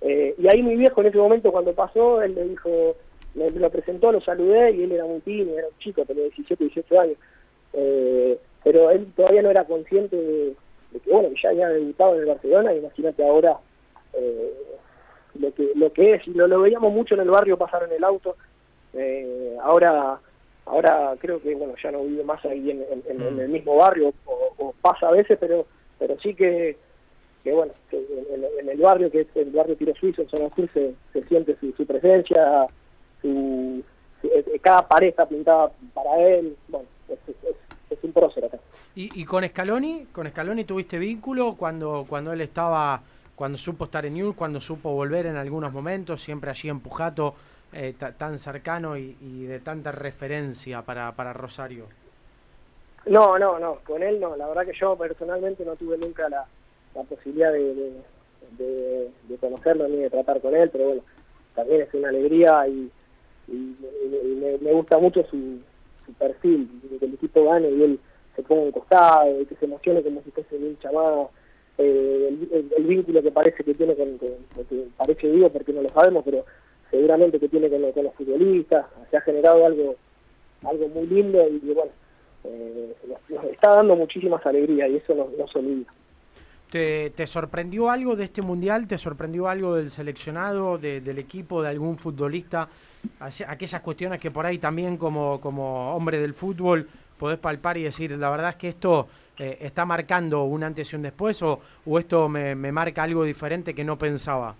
eh, 0.00 0.34
y 0.36 0.48
ahí 0.48 0.62
mi 0.62 0.76
viejo 0.76 1.00
en 1.00 1.08
ese 1.08 1.18
momento 1.18 1.52
cuando 1.52 1.72
pasó, 1.74 2.22
él 2.22 2.34
le 2.34 2.44
dijo, 2.44 2.96
me, 3.34 3.50
lo 3.50 3.70
presentó, 3.70 4.10
lo 4.10 4.20
saludé, 4.20 4.72
y 4.72 4.82
él 4.82 4.92
era 4.92 5.04
muy 5.04 5.20
tímido, 5.20 5.56
era 5.56 5.68
un 5.68 5.78
chico, 5.78 6.04
tenía 6.04 6.24
17, 6.24 6.64
18 6.64 7.00
años, 7.00 7.16
Eh, 7.72 8.36
pero 8.64 8.90
él 8.90 9.06
todavía 9.14 9.42
no 9.42 9.50
era 9.50 9.64
consciente 9.64 10.16
de, 10.16 10.54
de 10.90 11.00
que, 11.00 11.10
bueno, 11.10 11.28
que 11.28 11.40
ya 11.40 11.50
había 11.50 11.68
debutado 11.68 12.14
en 12.14 12.20
el 12.22 12.26
Barcelona, 12.26 12.74
imagínate 12.74 13.24
ahora 13.24 13.58
eh, 14.14 14.52
lo 15.34 15.52
que 15.54 15.70
lo 15.74 15.92
que 15.92 16.14
es, 16.14 16.26
y 16.26 16.32
lo, 16.32 16.46
lo 16.46 16.60
veíamos 16.60 16.92
mucho 16.92 17.14
en 17.14 17.20
el 17.20 17.30
barrio 17.30 17.56
pasar 17.56 17.84
en 17.84 17.92
el 17.92 18.04
auto, 18.04 18.36
eh, 18.94 19.56
ahora 19.62 20.18
ahora 20.66 21.14
creo 21.18 21.40
que 21.42 21.54
bueno 21.54 21.74
ya 21.82 21.90
no 21.90 22.04
vive 22.04 22.22
más 22.24 22.44
ahí 22.44 22.70
en, 22.70 22.82
en- 22.90 23.02
en- 23.08 23.22
en 23.22 23.40
el 23.40 23.48
mismo 23.48 23.76
barrio 23.76 24.12
o, 24.26 24.52
o 24.58 24.74
pasa 24.80 25.08
a 25.08 25.12
veces 25.12 25.36
pero 25.40 25.66
pero 25.98 26.16
sí 26.20 26.34
que, 26.34 26.76
que 27.42 27.52
bueno 27.52 27.72
que 27.90 27.96
en, 27.96 28.44
en 28.60 28.68
el 28.68 28.78
barrio 28.78 29.10
que 29.10 29.22
es 29.22 29.28
el 29.36 29.50
barrio 29.50 29.76
Tiro 29.76 29.94
Suizo 29.94 30.22
en 30.22 30.28
zona 30.28 30.54
sur 30.54 30.68
se, 30.72 30.94
se 31.12 31.22
siente 31.24 31.56
su, 31.58 31.72
su 31.72 31.86
presencia 31.86 32.66
su, 33.22 33.82
su- 34.20 34.28
eh, 34.28 34.60
cada 34.62 34.86
pared 34.86 35.08
está 35.08 35.26
pintada 35.28 35.70
para 35.94 36.18
él 36.20 36.56
bueno 36.68 36.86
es, 37.08 37.18
es- 37.28 37.44
es- 37.44 37.56
es 37.98 38.04
un 38.04 38.12
prócer 38.12 38.44
acá. 38.44 38.58
¿Y, 38.94 39.20
y 39.20 39.24
con 39.24 39.44
Scaloni? 39.44 40.06
¿Con 40.12 40.28
Scaloni 40.28 40.64
tuviste 40.64 40.96
vínculo 40.98 41.56
cuando, 41.56 42.06
cuando 42.08 42.32
él 42.32 42.40
estaba, 42.40 43.00
cuando 43.40 43.56
supo 43.56 43.86
estar 43.86 44.04
en 44.04 44.12
Newell's, 44.12 44.36
cuando 44.36 44.60
supo 44.60 44.92
volver 44.92 45.24
en 45.24 45.36
algunos 45.36 45.72
momentos, 45.72 46.20
siempre 46.20 46.50
allí 46.50 46.68
en 46.68 46.80
Pujato, 46.80 47.34
eh, 47.72 47.94
ta- 47.98 48.12
tan 48.12 48.38
cercano 48.38 48.98
y, 48.98 49.46
de 49.46 49.60
tanta 49.60 49.92
referencia 49.92 50.82
para, 50.82 51.10
para 51.12 51.32
Rosario? 51.32 51.86
No, 53.06 53.38
no, 53.38 53.58
no, 53.58 53.76
con 53.76 54.02
él 54.02 54.20
no. 54.20 54.36
La 54.36 54.46
verdad 54.46 54.66
que 54.66 54.78
yo 54.78 54.94
personalmente 54.94 55.64
no 55.64 55.74
tuve 55.76 55.96
nunca 55.96 56.28
la, 56.28 56.44
la 56.94 57.02
posibilidad 57.04 57.50
de, 57.50 58.02
de, 58.58 59.38
conocerlo 59.40 59.88
ni 59.88 59.96
de 59.96 60.10
tratar 60.10 60.38
con 60.42 60.54
él, 60.54 60.68
pero 60.68 60.84
bueno, 60.84 61.02
también 61.54 61.80
es 61.80 61.94
una 61.94 62.10
alegría 62.10 62.68
y, 62.68 62.92
me, 63.48 64.72
gusta 64.74 64.98
mucho 64.98 65.24
su, 65.30 65.60
su 66.04 66.12
perfil, 66.12 66.68
que 66.98 67.06
el 67.06 67.14
equipo 67.14 67.46
gane 67.46 67.70
y 67.70 67.84
él 67.84 68.00
se 68.36 68.42
ponga 68.42 68.64
un 68.64 68.72
costado, 68.72 69.40
y 69.40 69.46
que 69.46 69.56
se 69.56 69.64
emocione 69.64 70.02
como 70.02 70.22
si 70.24 70.30
fuese 70.30 70.56
un 70.56 70.78
chamado, 70.78 71.30
eh, 71.80 72.68
el, 72.76 72.84
vínculo 72.84 73.22
que 73.22 73.30
parece 73.30 73.64
que 73.64 73.74
tiene 73.74 73.94
con, 73.94 74.18
con- 74.18 74.64
que 74.68 74.84
parece 74.96 75.30
digo 75.30 75.48
porque 75.50 75.72
no 75.72 75.82
lo 75.82 75.90
sabemos, 75.90 76.22
pero 76.24 76.44
seguramente 76.90 77.38
que 77.40 77.48
tiene 77.48 77.68
con, 77.70 77.82
los 77.82 78.14
futbolistas, 78.14 78.86
se 79.10 79.16
ha 79.16 79.20
generado 79.22 79.64
algo 79.66 79.96
algo 80.64 80.88
muy 80.88 81.06
lindo 81.06 81.38
y 81.48 81.58
bueno, 81.72 81.90
eh, 82.44 82.94
nos, 83.08 83.30
nos 83.30 83.44
está 83.52 83.76
dando 83.76 83.96
muchísimas 83.96 84.44
alegrías 84.44 84.90
y 84.90 84.96
eso 84.96 85.14
no, 85.14 85.28
no 85.38 85.48
se 85.48 85.58
olvida. 85.58 85.92
¿Te, 86.70 87.26
sorprendió 87.26 87.90
algo 87.90 88.14
de 88.14 88.24
este 88.24 88.42
mundial? 88.42 88.86
¿Te 88.86 88.96
sorprendió 88.96 89.48
algo 89.48 89.74
del 89.74 89.90
seleccionado, 89.90 90.78
de- 90.78 91.00
del 91.00 91.18
equipo, 91.18 91.62
de 91.62 91.68
algún 91.70 91.98
futbolista? 91.98 92.68
Aquellas 93.18 93.80
cuestiones 93.80 94.20
que 94.20 94.30
por 94.30 94.46
ahí 94.46 94.58
también 94.58 94.96
como, 94.96 95.40
como 95.40 95.94
hombre 95.96 96.18
del 96.20 96.34
fútbol 96.34 96.86
podés 97.18 97.38
palpar 97.38 97.76
y 97.76 97.82
decir, 97.82 98.12
la 98.12 98.30
verdad 98.30 98.50
es 98.50 98.56
que 98.56 98.68
esto 98.68 99.08
eh, 99.40 99.58
está 99.62 99.84
marcando 99.84 100.44
un 100.44 100.62
antes 100.62 100.92
y 100.92 100.96
un 100.96 101.02
después 101.02 101.42
o, 101.42 101.58
o 101.86 101.98
esto 101.98 102.28
me, 102.28 102.54
me 102.54 102.70
marca 102.70 103.02
algo 103.02 103.24
diferente 103.24 103.74
que 103.74 103.82
no 103.84 103.96
pensaba? 103.96 104.54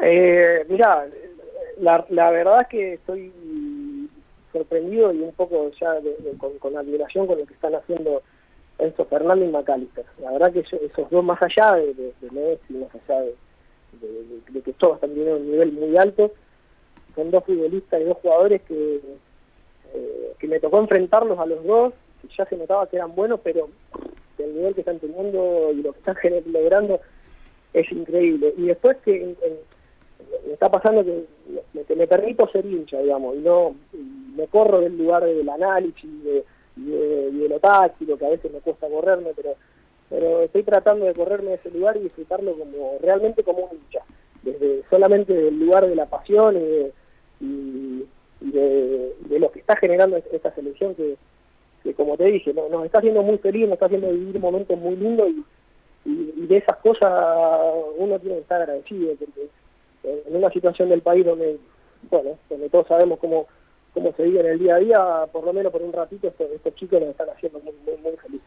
Eh, 0.00 0.64
mira, 0.68 1.06
la, 1.78 2.04
la 2.08 2.30
verdad 2.30 2.62
es 2.62 2.68
que 2.68 2.92
estoy 2.94 3.32
sorprendido 4.52 5.12
y 5.12 5.20
un 5.20 5.32
poco 5.32 5.70
ya 5.80 5.92
de- 6.00 6.16
con, 6.60 6.76
admiración 6.76 7.26
con 7.26 7.38
lo 7.38 7.46
que 7.46 7.54
están 7.54 7.74
haciendo 7.74 8.22
Enzo 8.78 9.04
Fernández 9.06 9.48
y 9.48 9.52
McAllister. 9.52 10.04
La 10.20 10.32
verdad 10.32 10.52
que 10.52 10.60
esos, 10.60 11.10
dos, 11.10 11.24
más 11.24 11.40
allá 11.42 11.76
de, 11.76 11.94
de, 11.94 12.12
de 12.20 12.30
Messi, 12.30 12.74
más 12.74 12.90
allá 12.94 13.20
de, 13.22 13.34
de- 14.52 14.62
que 14.62 14.72
todos 14.74 14.94
están 14.94 15.10
teniendo 15.10 15.36
un 15.36 15.50
nivel 15.50 15.72
muy 15.72 15.96
alto, 15.96 16.32
son 17.14 17.30
dos 17.30 17.44
futbolistas 17.44 18.00
y 18.00 18.04
dos 18.04 18.18
jugadores 18.18 18.62
que, 18.62 19.00
eh, 19.94 20.32
que 20.38 20.48
me 20.48 20.58
tocó 20.60 20.78
enfrentarlos 20.78 21.38
a 21.38 21.46
los 21.46 21.64
dos, 21.64 21.92
ya 22.36 22.44
se 22.46 22.56
notaba 22.56 22.86
que 22.88 22.96
eran 22.96 23.14
buenos, 23.14 23.40
pero 23.42 23.68
el 24.38 24.54
nivel 24.54 24.74
que 24.74 24.80
están 24.80 24.98
teniendo 24.98 25.70
y 25.72 25.82
lo 25.82 25.92
que 25.92 25.98
están 25.98 26.16
logrando 26.52 27.00
es 27.72 27.90
increíble. 27.92 28.54
Y 28.56 28.66
después 28.66 28.96
que 29.04 29.34
me 30.46 30.52
está 30.52 30.70
pasando 30.70 31.04
que 31.04 31.24
me, 31.74 31.84
que 31.84 32.06
permito 32.06 32.48
ser 32.48 32.64
hincha, 32.66 33.00
digamos, 33.00 33.36
y 33.36 33.38
no 33.40 33.74
me 34.36 34.46
corro 34.48 34.80
del 34.80 34.96
lugar 34.96 35.24
del 35.24 35.48
análisis 35.48 36.04
y 36.04 36.20
de, 36.22 36.44
y 36.76 36.90
y 37.44 37.48
lo 37.48 37.60
táctico, 37.60 38.16
que 38.16 38.26
a 38.26 38.30
veces 38.30 38.52
me 38.52 38.60
cuesta 38.60 38.88
correrme, 38.88 39.30
pero 39.36 39.54
pero 40.08 40.42
estoy 40.42 40.62
tratando 40.62 41.06
de 41.06 41.14
correrme 41.14 41.50
de 41.50 41.54
ese 41.56 41.70
lugar 41.70 41.96
y 41.96 42.00
disfrutarlo 42.00 42.52
como 42.58 42.98
realmente 43.00 43.42
como 43.42 43.64
un 43.66 43.78
hincha, 43.78 44.00
desde 44.42 44.82
solamente 44.90 45.32
del 45.32 45.58
lugar 45.58 45.86
de 45.88 45.94
la 45.96 46.06
pasión 46.06 46.56
y 46.56 46.60
de, 46.60 46.92
y- 47.40 48.04
y 48.42 48.50
de, 48.50 49.12
de 49.20 49.38
lo 49.38 49.50
que 49.52 49.60
está 49.60 49.76
generando 49.76 50.16
esta 50.16 50.52
selección 50.54 50.94
que, 50.94 51.16
que 51.82 51.94
como 51.94 52.16
te 52.16 52.24
dije, 52.24 52.52
no- 52.54 52.68
nos 52.68 52.84
está 52.84 52.98
haciendo 52.98 53.22
muy 53.22 53.38
feliz, 53.38 53.62
nos 53.64 53.74
está 53.74 53.86
haciendo 53.86 54.10
vivir 54.10 54.38
momentos 54.38 54.78
muy 54.78 54.96
lindos 54.96 55.28
y, 55.30 55.44
de 56.46 56.56
esas 56.56 56.76
cosas 56.78 57.12
uno 57.96 58.18
tiene 58.18 58.34
que 58.36 58.40
estar 58.42 58.60
agradecido, 58.62 59.14
porque 59.18 59.48
en 60.04 60.36
una 60.36 60.50
situación 60.50 60.88
del 60.88 61.00
país 61.00 61.24
donde, 61.24 61.58
bueno, 62.10 62.30
donde 62.50 62.68
todos 62.68 62.88
sabemos 62.88 63.18
cómo, 63.20 63.46
cómo 63.94 64.12
se 64.14 64.24
vive 64.24 64.40
en 64.40 64.46
el 64.46 64.58
día 64.58 64.74
a 64.74 64.78
día, 64.78 65.26
por 65.30 65.44
lo 65.44 65.52
menos 65.52 65.70
por 65.70 65.80
un 65.82 65.92
ratito 65.92 66.26
estos, 66.28 66.50
estos 66.50 66.74
chicos 66.74 67.00
nos 67.00 67.10
están 67.10 67.28
haciendo 67.30 67.60
muy, 67.60 67.72
muy, 67.86 67.96
muy 68.02 68.16
felices. 68.16 68.46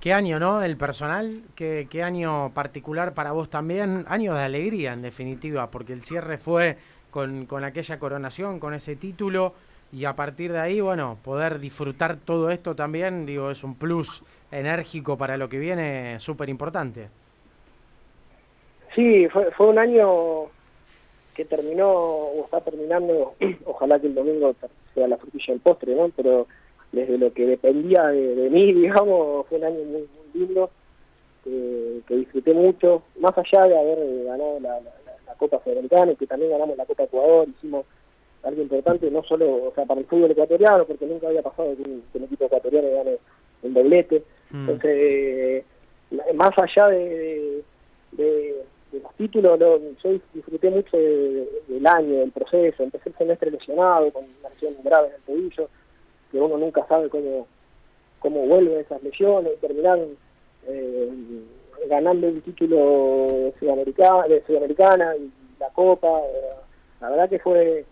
¿Qué 0.00 0.14
año, 0.14 0.38
no? 0.38 0.62
El 0.62 0.78
personal, 0.78 1.42
¿Qué, 1.54 1.86
qué 1.90 2.02
año 2.02 2.52
particular 2.54 3.12
para 3.12 3.32
vos 3.32 3.50
también? 3.50 4.06
Años 4.08 4.34
de 4.34 4.42
alegría, 4.44 4.94
en 4.94 5.02
definitiva, 5.02 5.70
porque 5.70 5.92
el 5.92 6.02
cierre 6.02 6.38
fue 6.38 6.78
con, 7.10 7.44
con 7.44 7.64
aquella 7.64 7.98
coronación, 7.98 8.58
con 8.60 8.72
ese 8.72 8.96
título, 8.96 9.52
y 9.92 10.04
a 10.04 10.14
partir 10.14 10.52
de 10.52 10.58
ahí, 10.60 10.80
bueno, 10.80 11.18
poder 11.24 11.58
disfrutar 11.58 12.16
todo 12.24 12.50
esto 12.50 12.74
también, 12.74 13.26
digo, 13.26 13.50
es 13.50 13.64
un 13.64 13.74
plus 13.74 14.22
enérgico 14.52 15.16
para 15.16 15.36
lo 15.36 15.48
que 15.48 15.58
viene, 15.58 16.18
súper 16.20 16.48
importante. 16.48 17.08
Sí, 18.94 19.28
fue, 19.28 19.50
fue 19.52 19.68
un 19.68 19.78
año 19.78 20.44
que 21.34 21.44
terminó, 21.44 21.88
o 21.90 22.44
está 22.44 22.60
terminando, 22.60 23.34
ojalá 23.64 23.98
que 24.00 24.08
el 24.08 24.14
domingo 24.14 24.54
sea 24.94 25.08
la 25.08 25.16
frutilla 25.16 25.54
del 25.54 25.60
postre, 25.60 25.94
¿no? 25.94 26.10
Pero 26.16 26.46
desde 26.92 27.18
lo 27.18 27.32
que 27.32 27.46
dependía 27.46 28.06
de, 28.08 28.34
de 28.34 28.50
mí, 28.50 28.72
digamos, 28.74 29.46
fue 29.48 29.58
un 29.58 29.64
año 29.64 29.78
muy, 29.84 30.00
muy 30.32 30.46
lindo, 30.46 30.70
que, 31.44 32.02
disfruté 32.16 32.52
mucho, 32.52 33.02
más 33.20 33.32
allá 33.38 33.66
de 33.66 33.78
haber 33.78 34.24
ganado 34.24 34.60
la, 34.60 34.70
la- 34.80 34.80
la- 34.80 35.34
Copa 35.38 35.58
Sudamericana 35.64 36.14
que 36.16 36.26
también 36.26 36.50
ganamos 36.50 36.76
la 36.76 36.84
Copa 36.84 37.04
Ecuador, 37.04 37.48
hicimos 37.48 37.86
algo 38.42 38.62
importante, 38.62 39.10
no 39.10 39.22
solo 39.24 39.64
o 39.68 39.72
sea, 39.74 39.84
para 39.84 40.00
el 40.00 40.06
fútbol 40.06 40.30
ecuatoriano, 40.30 40.84
porque 40.86 41.06
nunca 41.06 41.28
había 41.28 41.42
pasado 41.42 41.74
que 41.76 41.82
un, 41.82 42.02
que 42.10 42.18
un 42.18 42.24
equipo 42.24 42.44
ecuatoriano 42.46 42.88
gane 42.90 43.18
un 43.62 43.74
doblete. 43.74 44.22
Mm. 44.50 44.60
Entonces, 44.70 44.90
eh, 44.96 45.64
más 46.34 46.50
allá 46.56 46.88
de, 46.88 47.62
de- 48.12 48.64
de 48.92 48.98
los 49.00 49.14
títulos, 49.14 49.58
lo- 49.60 49.78
yo 50.02 50.18
disfruté 50.34 50.70
mucho 50.70 50.96
de- 50.96 51.48
del 51.68 51.86
año, 51.86 52.18
del 52.20 52.32
proceso. 52.32 52.82
Empecé 52.82 53.10
el 53.10 53.16
semestre 53.16 53.50
lesionado, 53.50 54.10
con 54.10 54.24
una 54.40 54.48
lesión 54.48 54.74
grave 54.82 55.08
en 55.08 55.14
el 55.14 55.20
tobillo, 55.22 55.68
que 56.32 56.38
uno 56.40 56.56
nunca 56.58 56.84
sabe 56.88 57.08
cómo, 57.08 57.46
cómo 58.18 58.46
vuelven 58.46 58.80
esas 58.80 59.02
lesiones, 59.02 59.52
y 59.56 59.60
terminaron 59.60 60.16
eh, 60.66 61.08
ganando 61.88 62.26
el 62.28 62.42
título 62.42 63.52
sudamericana, 63.58 64.26
de 64.28 64.42
Sudamericana 64.46 65.14
y 65.16 65.30
la 65.58 65.68
Copa. 65.70 66.20
eh, 66.24 66.54
la 67.00 67.10
verdad 67.10 67.28
que 67.30 67.38
fue 67.38 67.84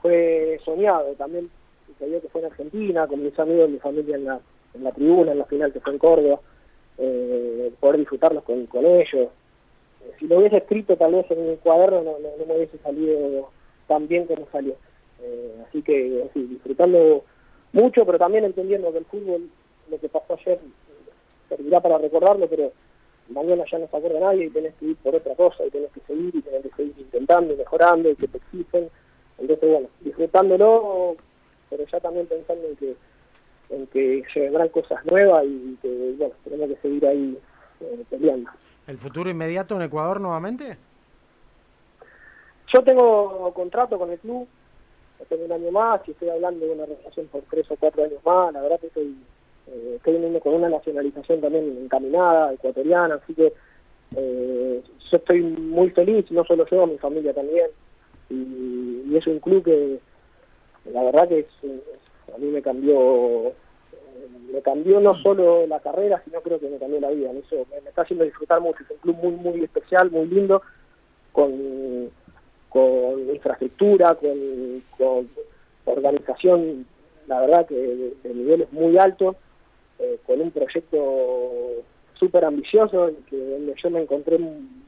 fue 0.00 0.60
soñado 0.64 1.14
también 1.14 1.50
que 1.98 2.28
fue 2.30 2.40
en 2.42 2.46
Argentina 2.46 3.06
con 3.06 3.22
mis 3.22 3.38
amigos 3.38 3.70
mi 3.70 3.78
familia 3.78 4.16
en 4.16 4.24
la, 4.24 4.40
en 4.74 4.84
la 4.84 4.92
tribuna 4.92 5.32
en 5.32 5.38
la 5.38 5.44
final 5.46 5.72
que 5.72 5.80
fue 5.80 5.92
en 5.92 5.98
Córdoba 5.98 6.40
eh, 6.98 7.72
poder 7.78 7.98
disfrutarlos 7.98 8.42
con, 8.42 8.66
con 8.66 8.84
ellos. 8.84 9.28
Eh, 10.02 10.12
si 10.18 10.26
lo 10.26 10.38
hubiese 10.38 10.58
escrito 10.58 10.96
tal 10.96 11.14
vez 11.14 11.30
en 11.30 11.50
mi 11.50 11.56
cuaderno 11.56 12.02
no, 12.02 12.12
no, 12.18 12.46
me 12.46 12.56
hubiese 12.56 12.78
salido 12.78 13.50
tan 13.86 14.08
bien 14.08 14.26
como 14.26 14.46
salió. 14.50 14.74
Eh, 15.22 15.62
así 15.66 15.82
que 15.82 16.28
sí, 16.34 16.42
disfrutando 16.44 17.24
mucho 17.72 18.04
pero 18.04 18.18
también 18.18 18.44
entendiendo 18.44 18.92
que 18.92 18.98
el 18.98 19.04
fútbol 19.04 19.48
lo 19.90 19.98
que 19.98 20.08
pasó 20.08 20.34
ayer 20.34 20.58
servirá 21.48 21.80
para 21.80 21.98
recordarlo 21.98 22.48
pero 22.48 22.72
mañana 23.28 23.64
ya 23.70 23.78
no 23.78 23.88
se 23.88 23.96
acuerda 23.96 24.20
nadie 24.20 24.46
y 24.46 24.50
tenés 24.50 24.74
que 24.74 24.86
ir 24.86 24.96
por 24.96 25.14
otra 25.14 25.34
cosa 25.34 25.64
y 25.66 25.70
tenés 25.70 25.90
que 25.92 26.00
seguir 26.00 26.34
y 26.34 26.42
tenés 26.42 26.62
que 26.62 26.70
seguir 26.76 26.94
intentando 26.98 27.54
y 27.54 27.56
mejorando 27.56 28.10
y 28.10 28.16
que 28.16 28.28
te 28.28 28.38
exigen 28.38 28.90
entonces, 29.38 29.70
bueno, 29.70 29.88
disfrutándolo, 30.00 31.16
pero 31.70 31.84
ya 31.86 32.00
también 32.00 32.26
pensando 32.26 32.66
en 32.66 32.76
que 32.76 32.96
en 33.70 33.86
que 33.88 34.22
se 34.32 34.40
vendrán 34.40 34.68
cosas 34.70 35.04
nuevas 35.04 35.44
y 35.44 35.76
que, 35.82 36.14
bueno, 36.16 36.34
tenemos 36.44 36.68
que 36.68 36.76
seguir 36.76 37.06
ahí 37.06 37.38
eh, 37.80 38.04
peleando. 38.08 38.50
¿El 38.86 38.96
futuro 38.96 39.28
inmediato 39.28 39.76
en 39.76 39.82
Ecuador 39.82 40.20
nuevamente? 40.20 40.76
Yo 42.72 42.82
tengo 42.82 43.52
contrato 43.54 43.98
con 43.98 44.10
el 44.10 44.18
club, 44.18 44.46
tengo 45.28 45.44
un 45.44 45.52
año 45.52 45.70
más 45.70 46.00
y 46.06 46.12
estoy 46.12 46.30
hablando 46.30 46.64
de 46.64 46.72
una 46.72 46.86
relación 46.86 47.26
por 47.26 47.42
tres 47.50 47.70
o 47.70 47.76
cuatro 47.76 48.04
años 48.04 48.24
más, 48.24 48.52
la 48.52 48.62
verdad 48.62 48.80
que 48.80 48.86
estoy, 48.88 49.16
eh, 49.66 49.94
estoy 49.96 50.14
viniendo 50.14 50.40
con 50.40 50.54
una 50.54 50.68
nacionalización 50.68 51.40
también 51.40 51.78
encaminada, 51.82 52.52
ecuatoriana, 52.52 53.16
así 53.16 53.34
que 53.34 53.52
eh, 54.16 54.82
yo 55.10 55.16
estoy 55.16 55.42
muy 55.42 55.90
feliz, 55.90 56.30
no 56.30 56.44
solo 56.44 56.66
yo, 56.66 56.86
mi 56.86 56.98
familia 56.98 57.34
también, 57.34 57.68
y, 58.30 59.04
y 59.08 59.16
es 59.16 59.26
un 59.26 59.40
club 59.40 59.64
que 59.64 59.98
la 60.92 61.02
verdad 61.04 61.28
que 61.28 61.40
es, 61.40 61.46
es- 61.62 62.34
a 62.34 62.38
mí 62.38 62.46
me 62.48 62.60
cambió 62.62 63.48
eh, 63.48 63.52
me 64.52 64.60
cambió 64.62 65.00
no 65.00 65.14
solo 65.22 65.66
la 65.66 65.80
carrera 65.80 66.20
sino 66.24 66.40
creo 66.42 66.58
que 66.60 66.68
me 66.68 66.78
cambió 66.78 67.00
la 67.00 67.10
vida. 67.10 67.30
Eso 67.32 67.66
me, 67.70 67.80
me 67.80 67.88
está 67.88 68.02
haciendo 68.02 68.24
disfrutar 68.24 68.60
mucho. 68.60 68.82
Es 68.84 68.90
un 68.90 68.98
club 68.98 69.16
muy 69.16 69.32
muy 69.32 69.64
especial 69.64 70.10
muy 70.10 70.26
lindo 70.26 70.62
con 71.32 72.10
con 72.68 73.34
infraestructura 73.34 74.14
con, 74.16 74.82
con 74.98 75.28
organización 75.86 76.86
la 77.26 77.40
verdad 77.40 77.66
que 77.66 77.74
de, 77.74 78.14
de 78.22 78.34
niveles 78.34 78.70
muy 78.72 78.98
altos 78.98 79.36
eh, 79.98 80.18
con 80.26 80.40
un 80.40 80.50
proyecto 80.50 81.82
súper 82.14 82.44
ambicioso 82.44 83.10
y 83.10 83.14
que 83.28 83.36
donde 83.36 83.74
yo 83.82 83.90
me 83.90 84.02
encontré 84.02 84.36
un- 84.36 84.86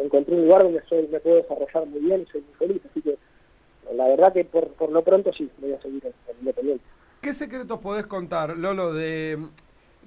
encontré 0.00 0.34
un 0.34 0.42
lugar 0.42 0.62
donde 0.62 0.82
soy, 0.88 1.08
me 1.10 1.20
puedo 1.20 1.36
desarrollar 1.36 1.86
muy 1.86 2.00
bien 2.00 2.22
y 2.22 2.30
soy 2.30 2.42
muy 2.42 2.54
feliz, 2.54 2.82
así 2.90 3.02
que 3.02 3.16
la 3.94 4.06
verdad 4.08 4.32
que 4.32 4.44
por, 4.44 4.68
por 4.74 4.90
lo 4.92 5.02
pronto 5.02 5.32
sí, 5.32 5.50
voy 5.58 5.72
a 5.72 5.80
seguir 5.82 6.04
en, 6.06 6.12
en 6.28 6.38
Independiente. 6.40 6.84
¿Qué 7.20 7.34
secretos 7.34 7.80
podés 7.80 8.06
contar, 8.06 8.56
Lolo, 8.56 8.92
de 8.94 9.38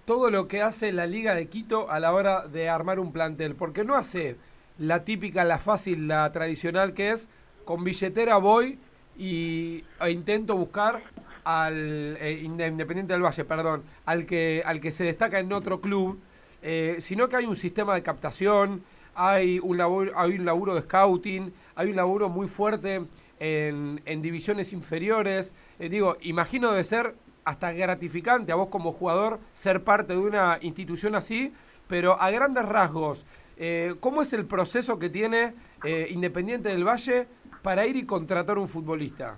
todo 0.05 0.29
lo 0.29 0.47
que 0.47 0.61
hace 0.61 0.91
la 0.91 1.05
Liga 1.05 1.35
de 1.35 1.47
Quito 1.47 1.89
a 1.89 1.99
la 1.99 2.13
hora 2.13 2.47
de 2.47 2.69
armar 2.69 2.99
un 2.99 3.11
plantel? 3.11 3.55
Porque 3.55 3.83
no 3.83 3.95
hace 3.95 4.35
la 4.79 5.03
típica, 5.03 5.43
la 5.43 5.59
fácil, 5.59 6.07
la 6.07 6.31
tradicional 6.31 6.93
que 6.93 7.11
es 7.11 7.27
con 7.65 7.83
billetera 7.83 8.37
voy 8.37 8.79
y 9.17 9.83
e 10.01 10.09
intento 10.11 10.55
buscar 10.57 11.01
al 11.43 12.17
eh, 12.19 12.41
Inde- 12.43 12.69
Independiente 12.69 13.13
del 13.13 13.21
Valle, 13.21 13.45
perdón, 13.45 13.83
al 14.05 14.25
que 14.25 14.63
al 14.65 14.79
que 14.81 14.91
se 14.91 15.03
destaca 15.03 15.39
en 15.39 15.53
otro 15.53 15.81
club, 15.81 16.19
eh, 16.61 16.97
sino 17.01 17.29
que 17.29 17.35
hay 17.35 17.45
un 17.45 17.55
sistema 17.55 17.93
de 17.93 18.01
captación, 18.01 18.83
hay 19.15 19.59
un 19.59 19.77
laburo, 19.77 20.11
hay 20.15 20.37
un 20.37 20.45
laburo 20.45 20.75
de 20.75 20.81
scouting, 20.81 21.53
hay 21.75 21.89
un 21.89 21.95
laburo 21.95 22.29
muy 22.29 22.47
fuerte 22.47 23.01
en, 23.39 24.01
en 24.05 24.21
divisiones 24.21 24.73
inferiores. 24.73 25.53
Eh, 25.79 25.89
digo, 25.89 26.17
imagino 26.21 26.71
debe 26.71 26.83
ser 26.83 27.15
hasta 27.45 27.71
gratificante 27.73 28.51
a 28.51 28.55
vos 28.55 28.69
como 28.69 28.91
jugador 28.93 29.39
ser 29.53 29.83
parte 29.83 30.13
de 30.13 30.19
una 30.19 30.57
institución 30.61 31.15
así, 31.15 31.53
pero 31.87 32.19
a 32.19 32.31
grandes 32.31 32.65
rasgos, 32.65 33.25
eh, 33.57 33.95
¿cómo 33.99 34.21
es 34.21 34.31
el 34.33 34.45
proceso 34.45 34.97
que 34.97 35.09
tiene 35.09 35.53
eh, 35.83 36.07
Independiente 36.09 36.69
del 36.69 36.87
Valle 36.87 37.27
para 37.61 37.85
ir 37.85 37.97
y 37.97 38.05
contratar 38.05 38.57
un 38.57 38.67
futbolista? 38.69 39.37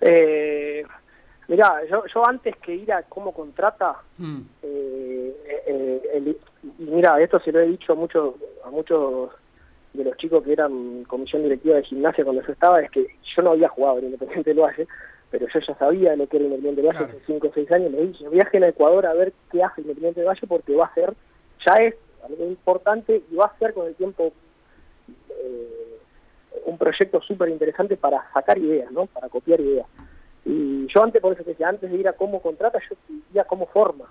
Eh, 0.00 0.84
mirá, 1.48 1.80
yo, 1.88 2.04
yo 2.12 2.26
antes 2.26 2.56
que 2.56 2.74
ir 2.74 2.92
a 2.92 3.02
cómo 3.04 3.32
contrata, 3.32 3.96
Mm, 4.18 4.40
eh, 4.62 6.02
el- 6.14 6.38
mira, 6.78 7.20
esto 7.20 7.40
se 7.40 7.52
lo 7.52 7.60
he 7.60 7.66
dicho 7.66 7.92
a 7.92 7.96
muchos, 7.96 8.34
a 8.64 8.70
muchos 8.70 9.30
de 9.92 10.04
los 10.04 10.16
chicos 10.16 10.42
que 10.44 10.52
eran 10.52 11.04
comisión 11.04 11.42
directiva 11.42 11.76
de 11.76 11.84
gimnasia 11.84 12.24
cuando 12.24 12.42
yo 12.42 12.52
estaba, 12.52 12.80
es 12.80 12.90
que 12.90 13.06
yo 13.36 13.42
no 13.42 13.50
había 13.50 13.68
jugado 13.68 13.98
en 13.98 14.06
Independiente 14.06 14.50
del 14.50 14.60
Valle, 14.60 14.86
pero 15.30 15.46
yo 15.52 15.60
ya 15.60 15.74
sabía 15.76 16.16
lo 16.16 16.26
que 16.26 16.36
era 16.36 16.46
Independiente 16.46 16.82
del 16.82 16.88
Valle 16.90 16.98
Claro. 16.98 17.18
hace 17.18 17.26
5 17.26 17.46
o 17.46 17.52
6 17.52 17.72
años, 17.72 17.92
le 17.92 18.06
dije, 18.06 18.28
viajen 18.28 18.64
a 18.64 18.68
Ecuador 18.68 19.06
a 19.06 19.14
ver 19.14 19.32
qué 19.50 19.62
hace 19.62 19.82
Independiente 19.82 20.20
del 20.20 20.28
Valle 20.28 20.46
porque 20.46 20.74
va 20.74 20.86
a 20.86 20.94
ser, 20.94 21.14
ya 21.66 21.74
es 21.84 21.94
algo 22.24 22.46
importante 22.46 23.22
y 23.30 23.34
va 23.34 23.46
a 23.46 23.58
ser 23.58 23.74
con 23.74 23.86
el 23.86 23.94
tiempo 23.94 24.32
eh, 25.30 25.98
un 26.66 26.78
proyecto 26.78 27.20
súper 27.20 27.48
interesante 27.48 27.96
para 27.96 28.30
sacar 28.32 28.58
ideas, 28.58 28.90
¿no? 28.92 29.06
Para 29.06 29.28
copiar 29.28 29.60
ideas. 29.60 29.86
Y 30.44 30.86
yo 30.86 31.02
antes, 31.02 31.20
por 31.20 31.32
eso 31.32 31.42
decía, 31.44 31.68
antes 31.68 31.90
de 31.90 31.96
ir 31.96 32.08
a 32.08 32.12
cómo 32.14 32.40
contrata, 32.40 32.78
yo 32.88 32.96
iría 33.30 33.42
a 33.42 33.46
cómo 33.46 33.66
forma. 33.66 34.06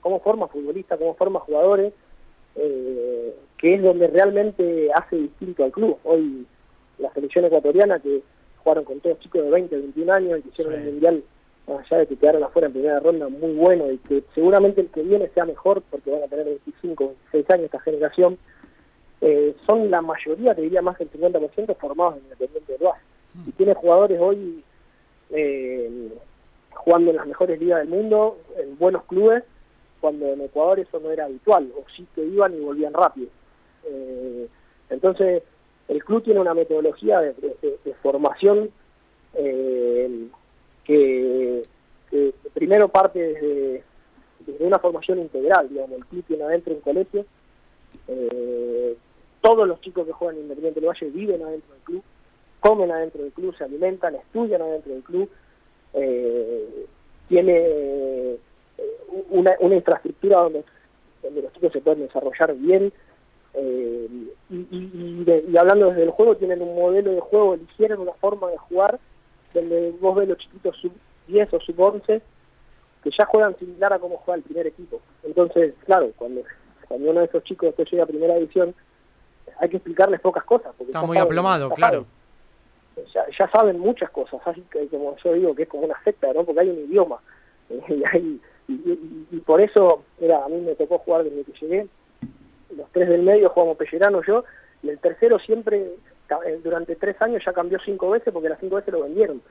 Cómo 0.00 0.20
forma 0.20 0.48
futbolista, 0.48 0.96
cómo 0.96 1.14
forma 1.14 1.40
jugadores, 1.40 1.92
eh, 2.56 3.34
que 3.58 3.74
es 3.74 3.82
donde 3.82 4.06
realmente 4.08 4.90
hace 4.94 5.16
distinto 5.16 5.64
al 5.64 5.72
club. 5.72 5.98
Hoy 6.04 6.46
la 6.98 7.12
selección 7.12 7.44
ecuatoriana 7.44 7.98
que 7.98 8.22
jugaron 8.62 8.84
con 8.84 9.00
todos 9.00 9.18
chicos 9.20 9.42
de 9.42 9.50
20, 9.50 9.76
21 9.76 10.10
años 10.12 10.38
y 10.38 10.42
que 10.42 10.48
hicieron 10.50 10.74
Sí. 10.74 10.80
el 10.80 10.84
mundial, 10.92 11.22
más 11.68 11.80
allá 11.86 11.98
de 12.00 12.06
que 12.06 12.16
quedaron 12.16 12.42
afuera 12.44 12.66
en 12.66 12.72
primera 12.72 13.00
ronda, 13.00 13.28
muy 13.28 13.52
bueno 13.54 13.90
y 13.90 13.98
que 13.98 14.22
seguramente 14.34 14.80
el 14.80 14.88
que 14.88 15.02
viene 15.02 15.28
sea 15.28 15.44
mejor 15.44 15.82
porque 15.90 16.10
van 16.10 16.22
a 16.24 16.28
tener 16.28 16.46
25, 16.46 17.06
26 17.32 17.50
años 17.50 17.64
esta 17.66 17.80
generación. 17.80 18.38
Eh, 19.22 19.54
son 19.66 19.90
la 19.90 20.00
mayoría, 20.00 20.54
te 20.54 20.62
diría 20.62 20.80
más 20.82 20.98
del 20.98 21.10
50% 21.10 21.74
formados 21.76 22.16
en 22.16 22.22
Independiente 22.24 22.72
del 22.72 22.82
Valle. 22.86 23.00
Y 23.46 23.52
tiene 23.52 23.74
jugadores 23.74 24.18
hoy 24.20 24.64
eh, 25.30 26.08
jugando 26.74 27.10
en 27.10 27.16
las 27.16 27.26
mejores 27.26 27.60
ligas 27.60 27.80
del 27.80 27.88
mundo, 27.88 28.38
en 28.58 28.78
buenos 28.78 29.04
clubes, 29.04 29.44
cuando 30.00 30.26
en 30.26 30.40
Ecuador 30.40 30.80
eso 30.80 30.98
no 30.98 31.10
era 31.10 31.26
habitual, 31.26 31.70
o 31.76 31.84
sí 31.94 32.06
que 32.14 32.24
iban 32.24 32.54
y 32.54 32.60
volvían 32.60 32.94
rápido. 32.94 33.28
Eh, 33.84 34.48
entonces, 34.88 35.42
el 35.88 36.04
club 36.04 36.22
tiene 36.22 36.40
una 36.40 36.54
metodología 36.54 37.20
de, 37.20 37.94
formación 38.02 38.70
eh, 39.34 40.28
que, 40.84 41.62
primero 42.54 42.88
parte 42.88 43.18
desde, 43.18 43.84
una 44.64 44.78
formación 44.78 45.18
integral, 45.20 45.68
digamos, 45.68 45.98
el 45.98 46.06
club 46.06 46.24
tiene 46.26 46.44
adentro 46.44 46.74
un 46.74 46.80
colegio, 46.80 47.24
eh, 48.08 48.96
todos 49.40 49.68
los 49.68 49.80
chicos 49.80 50.06
que 50.06 50.12
juegan 50.12 50.36
en 50.36 50.42
Independiente 50.42 50.80
del 50.80 50.88
Valle 50.88 51.10
viven 51.10 51.42
adentro 51.42 51.72
del 51.74 51.82
club, 51.82 52.02
comen 52.60 52.90
adentro 52.90 53.22
del 53.22 53.32
club, 53.32 53.56
se 53.56 53.64
alimentan, 53.64 54.14
estudian 54.16 54.62
adentro 54.62 54.92
del 54.92 55.02
club, 55.02 55.30
tiene 57.28 58.38
una, 59.30 59.52
una 59.60 59.74
infraestructura 59.76 60.42
donde, 60.42 60.64
donde 61.22 61.42
los 61.42 61.52
chicos 61.52 61.72
se 61.72 61.80
pueden 61.80 62.00
desarrollar 62.06 62.54
bien, 62.56 62.92
eh, 63.54 64.08
y, 64.50 64.56
y- 64.56 64.90
y 64.92 65.24
de- 65.24 65.44
y 65.48 65.56
hablando 65.56 65.88
desde 65.88 66.04
el 66.04 66.10
juego, 66.10 66.36
tienen 66.36 66.62
un 66.62 66.74
modelo 66.76 67.10
de 67.12 67.20
juego, 67.20 67.54
eligieron 67.54 68.00
una 68.00 68.12
forma 68.12 68.48
de 68.50 68.58
jugar, 68.58 68.98
donde 69.54 69.92
vos 70.00 70.14
ves 70.16 70.28
los 70.28 70.38
chiquitos 70.38 70.76
sub 70.76 70.92
10 71.26 71.52
o 71.54 71.60
sub 71.60 71.80
11, 71.80 72.22
que 73.02 73.10
ya 73.18 73.24
juegan 73.26 73.56
similar 73.58 73.92
a 73.92 73.98
cómo 73.98 74.18
juega 74.18 74.36
el 74.36 74.42
primer 74.44 74.66
equipo. 74.66 75.00
Entonces, 75.24 75.74
claro, 75.84 76.10
cuando, 76.16 76.42
cuando 76.86 77.10
uno 77.10 77.20
de 77.20 77.26
esos 77.26 77.42
chicos 77.44 77.68
después 77.68 77.90
llega 77.90 78.04
a 78.04 78.06
primera 78.06 78.34
división, 78.34 78.74
hay 79.58 79.68
que 79.68 79.76
explicarles 79.78 80.20
pocas 80.20 80.44
cosas. 80.44 80.72
Porque 80.78 80.90
Está 80.92 81.02
muy 81.02 81.16
saben- 81.16 81.26
aplomado, 81.28 81.70
claro. 81.70 82.04
saben. 82.96 83.10
Ya, 83.14 83.24
ya 83.38 83.50
saben 83.50 83.78
muchas 83.78 84.10
cosas, 84.10 84.40
así 84.44 84.62
que 84.70 84.86
como 84.88 85.16
yo 85.24 85.32
digo 85.32 85.54
que 85.54 85.62
es 85.62 85.68
como 85.68 85.84
una 85.84 86.00
secta, 86.04 86.32
¿no? 86.34 86.44
Porque 86.44 86.60
hay 86.60 86.68
un 86.70 86.78
idioma. 86.80 87.18
y, 87.70 88.02
hay- 88.04 88.40
y- 88.72 89.26
y- 89.36 89.40
por 89.40 89.60
eso, 89.60 90.02
era, 90.20 90.44
a 90.44 90.48
mí 90.48 90.60
me 90.60 90.74
tocó 90.74 90.98
jugar 90.98 91.24
desde 91.24 91.44
que 91.44 91.52
llegué, 91.60 91.86
los 92.76 92.88
tres 92.92 93.08
del 93.08 93.22
medio 93.22 93.50
jugamos 93.50 93.76
Pellerano 93.76 94.22
yo, 94.26 94.44
y 94.82 94.88
el 94.90 94.98
tercero 94.98 95.38
siempre, 95.38 95.78
eh, 96.46 96.60
durante 96.62 96.96
tres 96.96 97.20
años 97.20 97.42
ya 97.44 97.52
cambió 97.52 97.78
cinco 97.84 98.10
veces 98.10 98.32
porque 98.32 98.48
las 98.48 98.60
cinco 98.60 98.76
veces 98.76 98.92
lo 98.94 99.02
vendieron. 99.02 99.42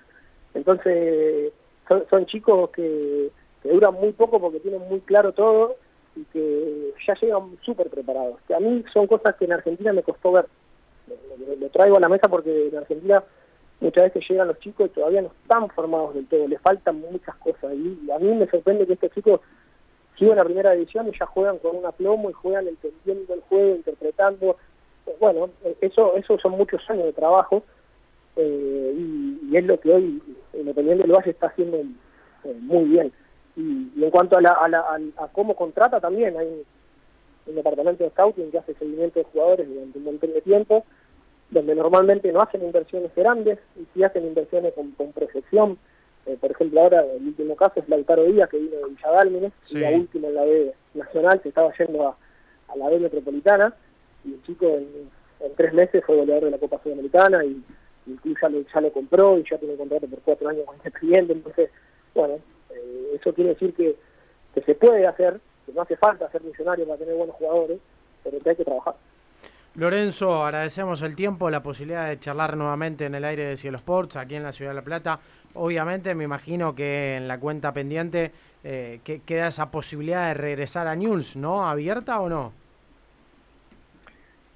Entonces, 0.54 1.52
son, 1.88 2.04
son 2.10 2.26
chicos 2.26 2.70
que, 2.72 3.30
que 3.62 3.70
duran 3.70 3.94
muy 3.96 4.12
poco 4.14 4.40
porque 4.40 4.60
tienen 4.60 4.82
muy 4.90 5.00
claro 5.02 5.32
todo 5.34 5.76
y 6.16 6.24
que 6.26 6.94
ya 7.08 7.14
llegan 7.16 7.58
súper 7.62 7.90
preparados. 7.90 8.40
Que 8.48 8.56
a 8.56 8.60
mí 8.60 8.84
son 8.94 9.06
cosas 9.08 9.36
que 9.36 9.46
en 9.46 9.54
Argentina 9.54 9.94
me 9.94 10.04
costó 10.04 10.32
ver. 10.32 10.46
Lo, 11.08 11.16
lo- 11.46 11.56
lo 11.56 11.70
traigo 11.70 11.98
a 11.98 12.00
la 12.00 12.10
mesa 12.10 12.28
porque 12.28 12.68
en 12.70 12.78
Argentina 12.78 13.24
muchas 13.80 14.04
veces 14.06 14.30
llegan 14.30 14.48
los 14.48 14.60
chicos 14.60 14.88
y 14.88 14.94
todavía 14.94 15.22
no 15.22 15.32
están 15.42 15.70
formados 15.70 16.14
del 16.16 16.28
todo, 16.28 16.48
les 16.48 16.62
faltan 16.62 17.00
muchas 17.12 17.36
cosas. 17.38 17.74
Y 17.74 18.10
a 18.12 18.20
mí 18.20 18.34
me 18.34 18.48
sorprende 18.48 18.86
que 18.86 18.94
estos 18.94 19.12
chicos 19.12 19.42
suben 20.18 20.40
a 20.40 20.44
primera 20.44 20.72
división 20.74 21.08
y 21.08 21.18
ya 21.18 21.26
juegan 21.26 21.58
con 21.60 21.78
un 21.78 21.86
aplomo 21.86 22.30
y 22.30 22.34
juegan 22.34 22.68
entendiendo 22.68 23.34
el 23.34 23.42
juego, 23.42 23.76
interpretando. 23.76 24.58
Eh, 25.08 25.16
Bueno, 25.20 25.50
eh, 25.64 25.76
eso, 25.82 26.16
eso 26.18 26.38
son 26.40 26.52
muchos 26.54 26.82
años 26.90 27.06
de 27.06 27.14
trabajo 27.14 27.64
eh, 28.36 28.94
y, 28.98 29.56
es 29.56 29.66
lo 29.66 29.80
que 29.80 29.92
hoy 29.94 30.22
Independiente 30.54 31.04
del 31.04 31.12
Valle 31.16 31.32
está 31.32 31.48
haciendo 31.48 31.80
muy 32.62 32.84
bien. 32.86 33.12
Y, 33.56 34.04
en 34.04 34.10
cuanto 34.12 34.38
a, 34.38 34.42
la, 34.42 34.52
a, 34.52 34.68
la- 34.68 35.00
cómo 35.34 35.56
contrata 35.56 36.00
también, 36.00 36.38
hay 36.38 36.48
un, 36.48 36.64
un 37.48 37.56
departamento 37.56 38.04
de 38.04 38.10
scouting 38.12 38.52
que 38.52 38.58
hace 38.60 38.74
seguimiento 38.76 39.20
de 39.20 39.26
jugadores 39.26 39.68
durante 39.68 39.98
un 39.98 40.04
montón 40.06 40.34
de 40.34 40.42
tiempo, 40.42 40.86
donde 41.52 41.76
normalmente 41.76 42.32
no 42.32 42.42
hacen 42.42 42.64
inversiones 42.64 43.14
grandes 43.16 43.58
y 43.76 43.86
sí 43.94 44.04
hacen 44.04 44.26
inversiones 44.26 44.74
con, 44.74 44.92
con 44.92 45.12
proyección. 45.12 45.78
Eh, 46.26 46.38
por 46.40 46.52
ejemplo, 46.52 46.82
ahora 46.82 47.04
el 47.06 47.26
último 47.28 47.56
caso 47.56 47.80
es 47.80 47.90
Lautaro 47.90 48.24
Díaz, 48.26 48.50
que 48.50 48.58
vino 48.58 48.76
de 48.78 48.86
Villadálmines, 48.90 49.54
Sí. 49.64 49.78
y 49.78 49.82
la 49.82 49.90
última 49.92 50.28
en 50.28 50.36
la 50.36 50.44
B 50.44 50.74
nacional, 50.94 51.40
se 51.42 51.50
estaba 51.50 51.74
yendo 51.78 52.08
a, 52.08 52.18
a 52.68 52.76
la 52.76 52.90
B 52.90 53.00
metropolitana, 53.00 53.74
y 54.26 54.34
el 54.34 54.44
chico 54.44 54.66
en, 54.68 55.10
en 55.40 55.56
tres 55.56 55.74
meses 55.74 56.04
fue 56.06 56.18
goleador 56.18 56.46
de 56.46 56.52
la 56.52 56.58
Copa 56.60 56.80
Sudamericana 56.84 57.44
y, 57.46 57.64
y 58.06 58.12
el 58.12 58.20
club 58.20 58.38
ya 58.42 58.50
lo, 58.50 58.62
ya 58.62 58.82
lo 58.82 58.92
compró 58.92 59.38
y 59.40 59.44
ya 59.50 59.58
tiene 59.58 59.76
contrato 59.76 60.08
por 60.08 60.20
cuatro 60.20 60.50
años 60.50 60.66
con 60.66 60.76
este 60.76 60.92
cliente, 60.92 61.34
entonces, 61.34 61.72
bueno, 62.14 62.36
eh, 62.70 63.12
eso 63.20 63.34
quiere 63.34 63.52
decir 63.52 63.74
que, 63.74 63.96
que 64.54 64.62
se 64.62 64.76
puede 64.76 65.08
hacer, 65.08 65.40
que 65.66 65.72
no 65.74 65.82
hace 65.82 65.96
falta 65.96 66.30
ser 66.32 66.44
millonario 66.44 66.86
para 66.86 66.98
tener 67.00 67.16
buenos 67.16 67.36
jugadores, 67.38 67.80
pero 68.24 68.40
que 68.40 68.50
hay 68.52 68.56
que 68.56 68.66
trabajar. 68.66 68.96
Lorenzo, 69.76 70.44
agradecemos 70.46 71.02
el 71.02 71.16
tiempo, 71.16 71.50
la 71.50 71.64
posibilidad 71.64 72.08
de 72.10 72.20
charlar 72.20 72.58
nuevamente 72.58 73.06
en 73.06 73.16
el 73.16 73.24
aire 73.24 73.46
de 73.46 73.58
Cielo 73.58 73.78
Sports, 73.78 74.18
aquí 74.18 74.36
en 74.36 74.44
la 74.44 74.52
Ciudad 74.52 74.72
de 74.72 74.76
La 74.76 74.82
Plata. 74.82 75.20
Obviamente, 75.54 76.14
me 76.16 76.24
imagino 76.26 76.76
que 76.76 77.16
en 77.16 77.28
la 77.28 77.40
cuenta 77.40 77.72
pendiente 77.74 78.32
eh, 78.64 79.00
que 79.06 79.22
queda 79.22 79.48
esa 79.48 79.72
posibilidad 79.72 80.28
de 80.28 80.34
regresar 80.34 80.86
a 80.88 80.96
News, 80.96 81.36
¿no? 81.38 81.68
¿Abierta 81.68 82.20
o 82.20 82.28
no? 82.28 82.52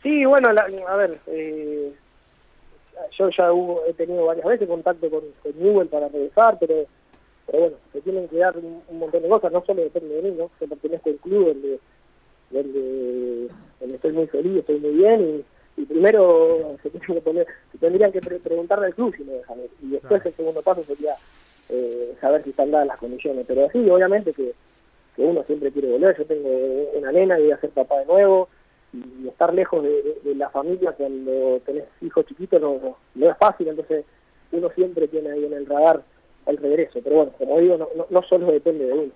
Sí, 0.02 0.26
bueno, 0.26 0.52
la- 0.52 0.68
a 0.90 0.96
ver, 0.98 1.20
eh, 1.28 1.94
yo 3.18 3.30
ya 3.30 3.54
hubo- 3.54 3.82
he 3.88 3.94
tenido 3.94 4.26
varias 4.26 4.46
veces 4.46 4.68
contacto 4.68 5.10
con, 5.10 5.22
con 5.42 5.54
Newell 5.58 5.88
para 5.88 6.10
regresar, 6.10 6.58
pero, 6.60 6.84
pero 7.46 7.60
bueno, 7.60 7.76
se 7.94 8.02
tienen 8.02 8.28
que 8.28 8.38
dar 8.38 8.58
un, 8.58 8.84
montón 9.00 9.24
de 9.24 9.30
cosas, 9.30 9.54
no 9.54 9.64
solo 9.66 9.82
depende 9.84 10.16
de 10.16 10.22
mí, 10.24 10.36
¿no? 10.38 10.50
Yo 10.60 10.68
pertenezco 10.68 11.10
al 11.10 11.16
club 11.16 11.48
donde, 11.48 11.80
donde, 12.54 13.48
donde 13.80 13.96
estoy 13.96 14.12
muy 14.14 14.28
feliz, 14.28 14.58
estoy 14.60 14.80
muy 14.80 14.92
bien 14.92 15.44
y, 15.78 15.82
y 15.82 15.86
primero 15.86 16.76
se 16.84 16.90
tienen 16.90 17.14
que 17.16 17.22
poner, 17.22 17.48
se 17.72 17.78
tendrían 17.80 18.12
que 18.12 18.22
pre- 18.22 18.40
preguntarle 18.40 18.88
al 18.88 18.96
club 18.96 19.14
si 19.18 19.24
me 19.24 19.34
dejan 19.34 19.58
y 19.82 19.88
después 19.90 20.22
Claro. 20.22 20.30
el 20.30 20.36
segundo 20.36 20.62
paso 20.62 20.84
sería 20.84 21.16
eh, 21.70 22.14
saber 22.22 22.44
si 22.44 22.52
están 22.52 22.72
dadas 22.72 22.88
las 22.88 22.98
condiciones, 22.98 23.46
pero 23.48 23.70
sí, 23.72 23.90
obviamente 23.90 24.34
que, 24.34 24.54
que 25.16 25.22
uno 25.22 25.44
siempre 25.44 25.72
quiere 25.72 25.92
volver, 25.92 26.18
yo 26.18 26.26
tengo 26.26 26.50
una 26.96 27.12
nena 27.12 27.40
y 27.40 27.44
voy 27.44 27.52
a 27.52 27.60
ser 27.60 27.72
papá 27.72 28.00
de 28.00 28.06
nuevo, 28.06 28.50
y 28.94 29.28
estar 29.28 29.52
lejos 29.54 29.82
de, 29.82 29.90
de- 29.90 30.20
de 30.24 30.36
la 30.36 30.50
familia 30.52 30.92
cuando 30.92 31.60
tenés 31.66 31.86
hijos 32.02 32.26
chiquitos 32.28 32.62
no, 32.62 32.80
no, 32.84 32.98
no 33.16 33.30
es 33.32 33.38
fácil, 33.38 33.68
entonces 33.68 34.06
uno 34.52 34.70
siempre 34.76 35.08
tiene 35.08 35.32
ahí 35.32 35.46
en 35.46 35.54
el 35.54 35.66
radar 35.66 36.04
el 36.46 36.58
regreso, 36.58 37.00
pero 37.04 37.16
bueno, 37.16 37.32
como 37.38 37.60
digo, 37.60 37.78
no, 37.78 37.88
no, 37.96 38.06
no 38.10 38.22
solo 38.24 38.52
depende 38.52 38.86
de 38.86 38.94
uno. 38.94 39.12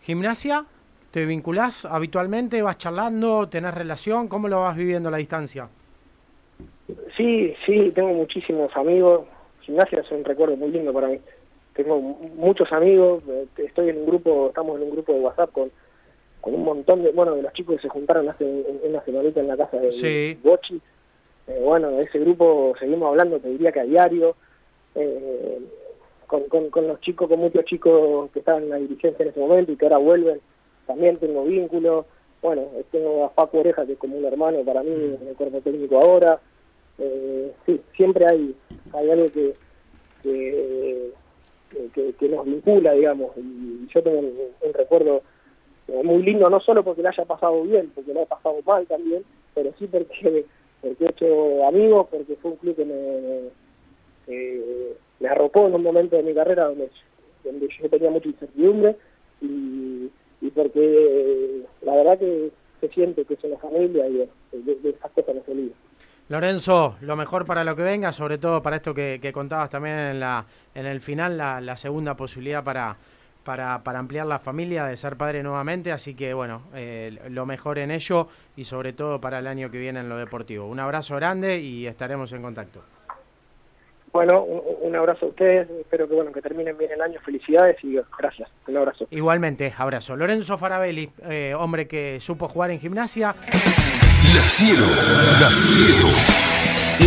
¿Gimnasia? 0.00 0.64
¿Te 1.12 1.26
vinculás 1.26 1.84
habitualmente? 1.84 2.62
¿Vas 2.62 2.78
charlando? 2.78 3.46
¿Tenés 3.48 3.74
relación? 3.74 4.28
¿Cómo 4.28 4.48
lo 4.48 4.62
vas 4.62 4.74
viviendo 4.76 5.10
a 5.10 5.12
la 5.12 5.18
distancia? 5.18 5.68
Sí, 7.16 7.54
sí, 7.66 7.92
tengo 7.94 8.08
muchísimos 8.14 8.74
amigos, 8.74 9.26
gimnasia 9.60 10.00
es 10.00 10.10
un 10.10 10.24
recuerdo 10.24 10.56
muy 10.56 10.70
lindo 10.70 10.92
para 10.92 11.08
mí, 11.08 11.20
tengo 11.74 12.00
mu- 12.00 12.28
muchos 12.36 12.72
amigos, 12.72 13.22
eh, 13.28 13.46
estoy 13.58 13.90
en 13.90 13.98
un 13.98 14.06
grupo, 14.06 14.48
estamos 14.48 14.76
en 14.78 14.84
un 14.84 14.90
grupo 14.90 15.12
de 15.12 15.20
WhatsApp 15.20 15.52
con, 15.52 15.70
con 16.40 16.54
un 16.54 16.64
montón 16.64 17.02
de, 17.02 17.10
bueno, 17.12 17.34
de 17.34 17.42
los 17.42 17.52
chicos 17.52 17.76
que 17.76 17.82
se 17.82 17.88
juntaron 17.88 18.28
hace 18.30 18.44
un- 18.44 18.80
una 18.88 19.04
semanita 19.04 19.40
en 19.40 19.48
la 19.48 19.56
casa 19.56 19.76
de, 19.76 19.92
Sí. 19.92 20.06
de 20.06 20.38
Bochi, 20.42 20.80
Eh, 21.48 21.60
bueno, 21.60 21.90
de 21.90 22.02
ese 22.04 22.20
grupo 22.20 22.72
seguimos 22.78 23.08
hablando, 23.08 23.40
te 23.40 23.48
diría 23.48 23.72
que 23.72 23.80
a 23.80 23.84
diario, 23.84 24.36
eh, 24.94 25.58
con, 26.28 26.44
con, 26.44 26.70
con 26.70 26.86
los 26.86 27.00
chicos, 27.00 27.28
con 27.28 27.40
muchos 27.40 27.64
chicos 27.64 28.30
que 28.30 28.38
estaban 28.38 28.62
en 28.62 28.70
la 28.70 28.76
dirigencia 28.76 29.24
en 29.24 29.30
ese 29.30 29.40
momento 29.40 29.72
y 29.72 29.76
que 29.76 29.84
ahora 29.86 29.98
vuelven, 29.98 30.40
también 30.86 31.16
tengo 31.18 31.44
vínculos, 31.44 32.06
bueno, 32.40 32.66
tengo 32.90 33.24
a 33.24 33.30
Paco 33.32 33.58
Oreja, 33.58 33.86
que 33.86 33.92
es 33.92 33.98
como 33.98 34.16
un 34.16 34.24
hermano 34.24 34.64
para 34.64 34.82
mí 34.82 34.90
en 34.90 35.28
el 35.28 35.36
cuerpo 35.36 35.60
técnico 35.60 35.96
ahora, 35.96 36.40
eh, 36.98 37.52
sí, 37.64 37.80
siempre 37.96 38.26
hay, 38.26 38.54
hay 38.92 39.10
algo 39.10 39.26
que, 39.32 39.54
que, 42.18 42.28
nos 42.28 42.44
vincula, 42.44 42.92
digamos, 42.92 43.32
y 43.36 43.86
yo 43.92 44.02
tengo 44.02 44.18
un, 44.20 44.72
recuerdo 44.72 45.22
eh, 45.88 46.02
muy 46.02 46.22
lindo, 46.22 46.48
no 46.48 46.60
solo 46.60 46.82
porque 46.82 47.02
le 47.02 47.08
haya 47.08 47.24
pasado 47.24 47.62
bien, 47.62 47.90
porque 47.94 48.12
le 48.14 48.22
ha 48.22 48.26
pasado 48.26 48.56
mal 48.66 48.86
también, 48.86 49.24
pero 49.54 49.72
sí 49.78 49.86
porque, 49.86 50.44
porque 50.80 51.04
he 51.04 51.10
hecho 51.10 51.66
amigos, 51.66 52.08
porque 52.10 52.36
fue 52.36 52.52
un 52.52 52.56
club 52.58 52.76
que 52.76 52.84
me, 52.84 53.50
me 55.20 55.28
arropó 55.28 55.66
en 55.66 55.74
un 55.74 55.82
momento 55.82 56.16
de 56.16 56.22
mi 56.22 56.34
carrera 56.34 56.66
donde, 56.66 56.90
donde 57.44 57.68
yo 57.68 57.88
tenía 57.88 58.10
mucha 58.10 58.28
incertidumbre 58.28 58.96
y, 59.40 60.10
y 60.42 60.50
porque 60.50 60.80
eh, 60.82 61.62
la 61.82 61.94
verdad 61.96 62.18
que 62.18 62.50
se 62.80 62.88
siente 62.88 63.24
que 63.24 63.34
es 63.34 63.44
una 63.44 63.56
familia 63.58 64.06
y 64.08 64.12
de, 64.12 64.28
de- 64.52 64.74
de 64.74 64.90
esas 64.90 65.10
cosas. 65.12 65.36
Lorenzo, 66.28 66.96
lo 67.00 67.16
mejor 67.16 67.44
para 67.46 67.64
lo 67.64 67.76
que 67.76 67.82
venga, 67.82 68.12
sobre 68.12 68.38
todo 68.38 68.62
para 68.62 68.76
esto 68.76 68.94
que, 68.94 69.18
que 69.20 69.32
contabas 69.32 69.70
también 69.70 69.98
en, 69.98 70.20
la, 70.20 70.44
en 70.74 70.86
el 70.86 71.00
final, 71.00 71.36
la, 71.36 71.60
la 71.60 71.76
segunda 71.76 72.14
posibilidad 72.16 72.64
para, 72.64 72.96
para, 73.44 73.82
para 73.82 73.98
ampliar 73.98 74.26
la 74.26 74.38
familia, 74.38 74.84
de 74.86 74.96
ser 74.96 75.16
padre 75.16 75.42
nuevamente. 75.42 75.92
Así 75.92 76.14
que, 76.14 76.32
bueno, 76.32 76.62
eh, 76.74 77.18
lo 77.28 77.44
mejor 77.44 77.78
en 77.78 77.90
ello 77.90 78.28
y 78.56 78.64
sobre 78.64 78.92
todo 78.94 79.20
para 79.20 79.40
el 79.40 79.46
año 79.46 79.70
que 79.70 79.78
viene 79.78 80.00
en 80.00 80.08
lo 80.08 80.16
deportivo. 80.16 80.66
Un 80.66 80.80
abrazo 80.80 81.16
grande 81.16 81.60
y 81.60 81.86
estaremos 81.86 82.32
en 82.32 82.42
contacto. 82.42 82.82
Bueno, 84.12 84.42
un, 84.42 84.60
un 84.82 84.94
abrazo 84.96 85.26
a 85.26 85.28
ustedes, 85.30 85.68
espero 85.80 86.06
que 86.06 86.14
bueno 86.14 86.32
que 86.32 86.42
terminen 86.42 86.76
bien 86.76 86.90
el 86.92 87.00
año, 87.00 87.18
felicidades 87.24 87.76
y 87.82 87.98
gracias, 88.18 88.50
un 88.66 88.76
abrazo. 88.76 89.06
Igualmente, 89.10 89.72
abrazo. 89.76 90.16
Lorenzo 90.16 90.58
Farabelli, 90.58 91.10
eh, 91.28 91.54
hombre 91.56 91.88
que 91.88 92.20
supo 92.20 92.46
jugar 92.48 92.70
en 92.70 92.78
gimnasia. 92.78 93.34
La 94.34 94.42
Cielo, 94.50 94.86
La 95.40 95.48
Cielo. 95.48 96.08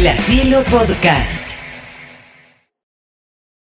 La 0.03 0.17
Cielo 0.17 0.57
Podcast. 0.63 1.54